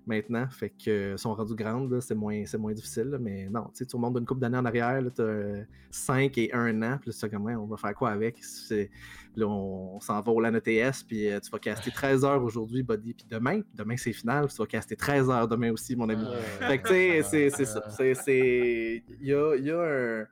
[0.08, 3.10] maintenant, fait que euh, sont rendues grandes, c'est moins, c'est moins difficile.
[3.10, 3.20] là.
[3.20, 6.52] mais non, tu sais, tu remontes d'une couple d'années en arrière, tu as 5 et
[6.54, 8.38] 1 an, puis là, c'est comme, Ouais, on va faire quoi avec?
[8.44, 8.90] C'est-
[9.36, 12.44] Là, on, on s'en va au LAN ETS, puis euh, tu vas caster 13 heures
[12.44, 15.96] aujourd'hui, buddy, puis demain, demain c'est final, puis tu vas caster 13 heures demain aussi,
[15.96, 16.26] mon ami.
[16.60, 16.94] Fait que, tu
[17.24, 17.88] sais, c'est- ça.
[18.16, 20.26] C'est- Il y a, y a un.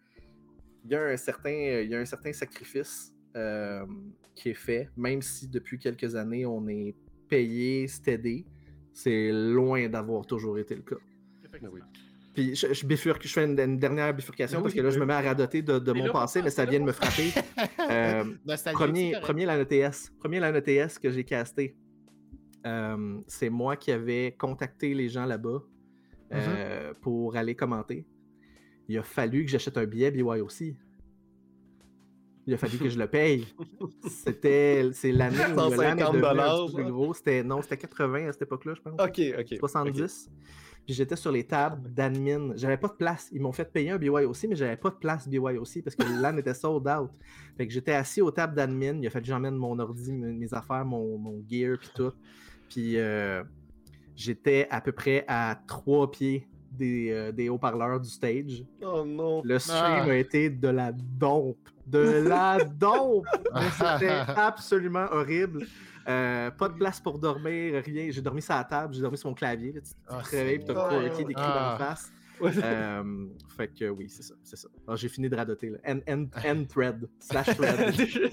[0.85, 1.51] Il y a un certain,
[1.83, 3.85] il y a un certain sacrifice euh,
[4.35, 6.95] qui est fait, même si depuis quelques années on est
[7.29, 8.45] payé, steady,
[8.93, 10.95] c'est loin d'avoir toujours été le cas.
[12.33, 14.91] Puis je, je bifurque, je fais une, une dernière bifurcation Ben parce oui, que là
[14.91, 16.91] je ben me mets à radoter de, mon là, passé, mais ça vient de me
[16.91, 17.31] frapper.
[17.89, 18.25] Euh,
[18.73, 19.21] premier, correct.
[19.21, 19.45] premier
[21.01, 21.77] que j'ai casté.
[22.65, 25.63] Euh, c'est moi qui avais contacté les gens là-bas
[26.33, 28.05] euh, pour aller commenter.
[28.89, 30.75] Il a fallu que j'achète un billet BYOC.
[32.47, 33.45] Il a fallu que je le paye.
[34.07, 37.13] C'était c'est l'année où le LAN est 150 devenu un dollars, petit peu plus gros.
[37.13, 38.93] C'était non, c'était 80 à cette époque-là, je pense.
[38.99, 39.57] Ok, ok.
[39.59, 40.31] 70.
[40.85, 42.53] Puis j'étais sur les tables d'admin.
[42.55, 43.27] J'avais pas de place.
[43.33, 46.37] Ils m'ont fait payer un BYOC, mais j'avais pas de place BYOC parce que LAN
[46.37, 47.11] était sold out.
[47.57, 48.97] Fait que j'étais assis aux tables d'admin.
[49.01, 52.13] Il a fallu que j'emmène mon ordi, mes mes affaires, mon, mon gear, puis tout.
[52.69, 53.43] Puis euh,
[54.15, 58.63] j'étais à peu près à trois pieds des, euh, des haut-parleurs du stage.
[58.81, 59.41] Oh non.
[59.43, 60.03] Le stream Ah.
[60.03, 61.57] a été de la dompe.
[61.87, 63.25] De la dompe!
[63.53, 65.65] Mais C'était absolument horrible.
[66.07, 68.07] Euh, pas de place pour dormir, rien.
[68.11, 69.73] J'ai dormi sur la table, j'ai dormi sur mon clavier.
[69.73, 69.81] là.
[69.81, 71.75] Tu, tu Ah, te réveilles, puis t'as qui décrit Ah.
[71.77, 72.11] dans la face.
[72.63, 73.25] Euh,
[73.55, 74.67] fait que oui, c'est ça, c'est ça.
[74.85, 75.69] Alors, j'ai fini de radoter.
[75.69, 75.77] Là.
[75.87, 77.79] End, end- end thread, slash thread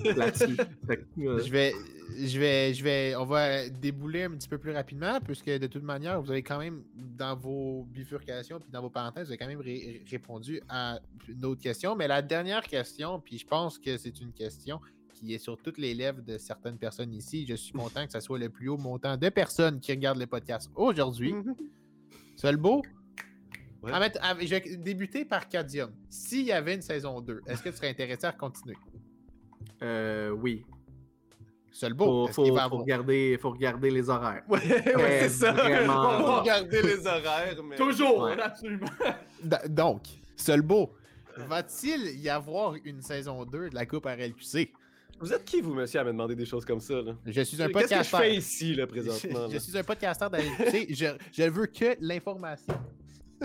[0.17, 0.57] là-dessus.
[0.91, 1.73] Euh, Je vais,
[2.19, 5.83] je vais, je vais, on va débouler un petit peu plus rapidement, puisque de toute
[5.83, 9.47] manière, vous avez quand même, dans vos bifurcations puis dans vos parenthèses, vous avez quand
[9.47, 11.97] même ré- répondu à une autre question.
[11.97, 14.81] Mais la dernière question, puis je pense que c'est une question
[15.15, 17.47] qui est sur toutes les lèvres de certaines personnes ici.
[17.49, 20.27] Je suis content que ce soit le plus haut montant de personnes qui regardent le
[20.27, 21.35] podcast aujourd'hui.
[22.37, 22.83] Seul beau.
[23.85, 24.47] Ouais.
[24.47, 25.91] Je vais débuter par Cadium.
[26.09, 28.76] S'il y avait une saison 2, est-ce que tu serais intéressé à continuer?
[29.82, 30.64] euh, oui,
[31.72, 32.26] Seul beau.
[32.28, 34.45] faut, faut, va faut avoir- regarder, faut regarder les horaires.
[34.49, 34.61] Ouais,
[34.97, 35.53] ouais, c'est ça.
[35.53, 36.03] Vraiment.
[36.03, 37.76] Va regarder les horaires, mais.
[37.76, 38.41] Toujours, Ouais.
[38.41, 38.87] absolument.
[39.43, 40.03] D- Donc,
[40.37, 40.93] seul beau.
[41.37, 44.72] Va-t-il y avoir une saison 2 de la Coupe RLQC?
[45.20, 47.16] Vous êtes qui, vous, monsieur, à me demander des choses comme ça, là?
[47.26, 48.20] Je suis un Qu'est-ce que je podcasteur.
[48.20, 49.49] fais ici, là, présentement?
[49.49, 49.61] je là?
[49.61, 50.95] suis un podcasteur de RLQC.
[50.95, 52.74] je, je veux que l'information.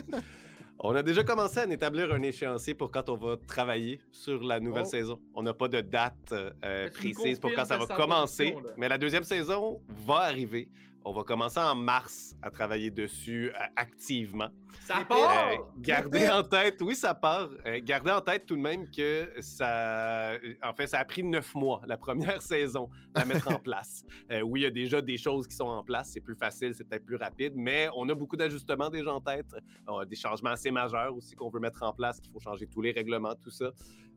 [0.82, 4.62] On a déjà commencé à établir un échéancier pour quand on va travailler sur la
[4.62, 4.90] nouvelle Oh.
[4.90, 5.20] saison.
[5.36, 9.26] On n'a pas de date euh, précise pour quand ça va commencer, mais la deuxième
[9.26, 10.70] saison va arriver.
[11.10, 14.50] On va commencer en mars à travailler dessus euh, activement.
[14.86, 15.50] Ça Euh, part!
[15.80, 17.50] gardez en tête, oui, ça part.
[17.66, 21.56] Euh, gardez en tête tout de même que ça, en fait, ça a pris neuf
[21.56, 24.04] mois la première saison à mettre en place.
[24.32, 26.76] Euh, oui, il y a déjà des choses qui sont en place, c'est plus facile,
[26.76, 29.48] c'est peut-être plus rapide, mais on a beaucoup d'ajustements déjà en tête,
[29.88, 32.68] On a des changements assez majeurs aussi qu'on veut mettre en place, qu'il faut changer
[32.68, 33.72] tous les règlements, tout ça.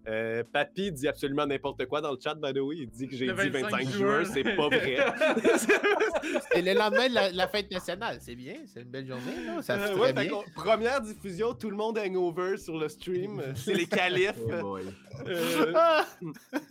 [0.08, 2.76] Euh, Papy dit absolument n'importe quoi dans le chat, by the way.
[2.78, 4.96] Il dit que j'ai dit 25 juin, c'est pas vrai.
[6.52, 8.18] C'est le lendemain de la, la fête nationale.
[8.20, 9.44] C'est bien, c'est une belle journée.
[9.44, 9.60] Là.
[9.62, 10.30] Ça Euh, ouais, bien.
[10.54, 13.42] première diffusion, tout le monde hangover sur le stream.
[13.56, 14.38] C'est les qualifs.
[14.38, 14.82] Oh boy.
[15.26, 15.72] Euh,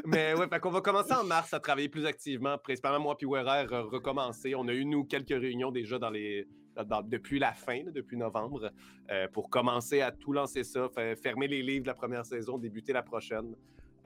[0.05, 2.57] mais ouais, fait qu'on va commencer en mars à travailler plus activement.
[2.57, 4.55] Principalement, moi puis Werer, euh, recommencer.
[4.55, 6.47] On a eu, nous, quelques réunions déjà dans les,
[6.87, 8.71] dans- depuis la fin, là, depuis novembre,
[9.11, 10.89] euh, pour commencer à tout lancer ça,
[11.21, 13.55] fermer les livres de la première saison, débuter la prochaine.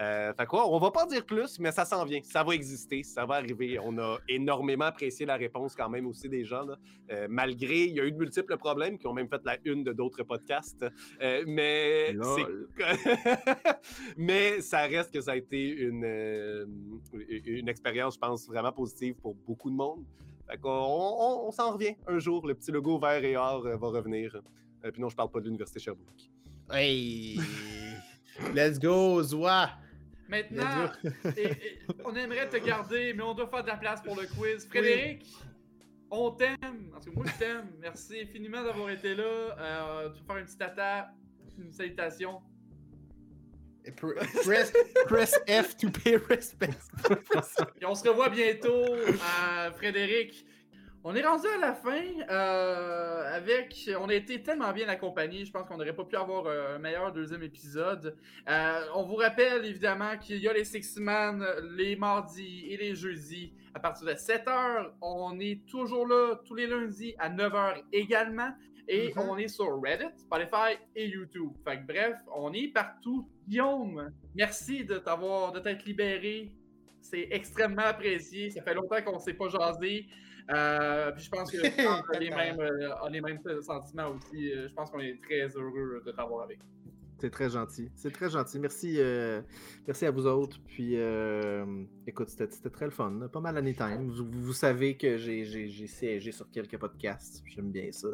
[0.02, 2.20] Euh, fait quoi, on va pas en dire plus, mais ça s'en vient.
[2.22, 3.80] Ça va exister, ça va arriver.
[3.82, 6.66] On a énormément apprécié la réponse quand même aussi des gens.
[6.66, 6.76] là.
[7.12, 9.86] Euh, malgré, il y a eu de multiples problèmes qui ont même fait la une
[9.86, 10.86] de d'autres podcasts.
[11.22, 12.14] Euh, mais,
[14.18, 16.66] mais ça reste que ça a été une, euh,
[17.46, 20.04] une expérience, je pense, vraiment positive pour beaucoup de monde.
[20.50, 22.46] Fait qu'on on, on s'en revient un jour.
[22.48, 24.36] Le petit logo vert et or euh, va revenir.
[24.84, 26.30] Euh, puis non, je parle pas de l'Université Sherbrooke.
[26.72, 27.40] Hey!
[28.54, 29.70] Let's go, Zoa!
[30.28, 30.92] Maintenant,
[31.38, 34.26] et- et on aimerait te garder, mais on doit faire de la place pour le
[34.28, 34.66] quiz.
[34.68, 35.26] Frédéric,
[36.10, 36.90] on t'aime.
[36.92, 37.70] Parce que moi, je t'aime.
[37.80, 39.24] Merci infiniment d'avoir été là.
[39.24, 41.10] Euh, tu peux faire une petite attaque,
[41.60, 42.42] une salutation?
[43.92, 44.74] Pr- Press,
[45.08, 46.70] press F to pay respect.
[47.82, 50.46] Et on se revoit bientôt, euh, Frédéric.
[51.08, 53.90] On est rendu à la fin euh, avec.
[54.00, 56.80] On a été tellement bien accompagnés, je pense qu'on n'aurait pas pu avoir euh, un
[56.80, 58.16] meilleur deuxième épisode.
[58.50, 62.96] Euh, on vous rappelle évidemment qu'il y a les Six Man les mardis et les
[62.96, 64.94] jeudis à partir de 7h.
[65.02, 68.50] On est toujours là tous les lundis à 9h également.
[68.88, 69.30] Et Mhm.
[69.30, 71.52] on est sur Reddit, Spotify et YouTube.
[71.64, 73.28] Fait que bref, on est partout.
[73.48, 76.52] Guillaume, merci de t'avoir, de t'être libéré.
[77.02, 78.50] C'est extrêmement apprécié.
[78.50, 80.08] Ça fait longtemps qu'on ne s'est pas jasé.
[80.52, 84.52] Euh, puis je pense que Franck a les mêmes, euh, a les mêmes sentiments aussi.
[84.52, 86.60] Euh, Je pense qu'on est très heureux de t'avoir avec.
[87.20, 87.90] C'est très gentil.
[87.96, 88.60] C'est très gentil.
[88.60, 89.42] Merci, euh,
[89.88, 90.58] merci à vous autres.
[90.68, 90.96] Puis,
[92.06, 93.30] écoute, c'était très le fun.
[93.32, 94.10] Pas mal anytime.
[94.12, 97.42] Vous, vous savez que j'ai- j'ai j'ai siégé sur quelques podcasts.
[97.46, 98.10] J'aime bien ça.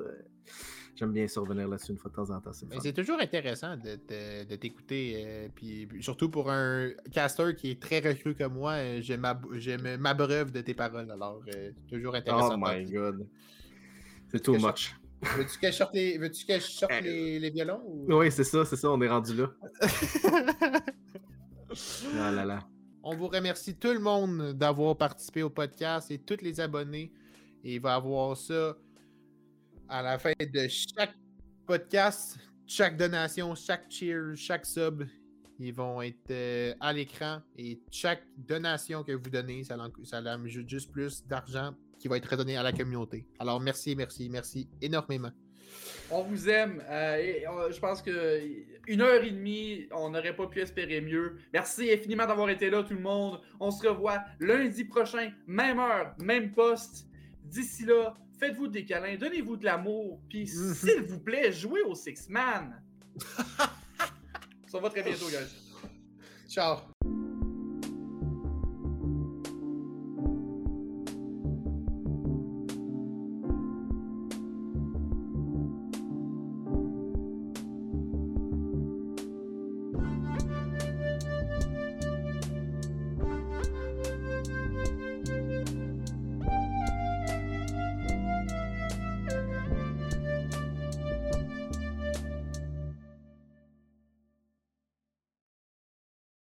[0.96, 2.52] J'aime bien ça revenir là-dessus une fois de temps en temps.
[2.82, 5.24] C'est toujours intéressant de, te- de t'écouter.
[5.26, 9.14] euh, puis surtout pour un caster qui est très recru comme moi, euh, je
[9.98, 11.10] m'abreuve de tes paroles.
[11.10, 12.56] Alors, euh, c'est toujours intéressant.
[12.56, 13.26] Oh my god.
[14.30, 14.96] C'est too much.
[15.38, 17.82] Veux-tu que je sorte les, que je sorte les, les violons?
[17.86, 18.90] ou- Oui, c'est ça, c'est ça.
[18.92, 19.52] On est rendu là.
[22.20, 22.60] Ah là là.
[23.04, 27.12] On vous remercie tout le monde d'avoir participé au podcast et tous les abonnés.
[27.64, 28.76] Et il va y avoir ça
[29.92, 31.14] à la fin de chaque
[31.68, 35.04] podcast, chaque donation, chaque cheer, chaque sub.
[35.60, 39.76] Ils vont être euh, à l'écran et chaque donation que vous donnez, ça,
[40.06, 43.28] ça juste plus d'argent qui va être redonné à la communauté.
[43.38, 45.32] Alors merci, merci, merci énormément.
[46.10, 46.82] On vous aime.
[46.90, 48.42] euh, je pense que
[48.88, 51.36] une heure et demie, on n'aurait pas pu espérer mieux.
[51.54, 53.42] Merci infiniment d'avoir été là, tout le monde.
[53.60, 57.08] On se revoit lundi prochain, même heure, même poste.
[57.44, 60.74] D'ici là, faites-vous des câlins, donnez-vous de l'amour, puis Mhm.
[60.74, 62.82] s'il vous plaît, jouez au Six Man.
[64.68, 65.90] Ça va très bientôt, guys.
[66.50, 66.91] Ciao!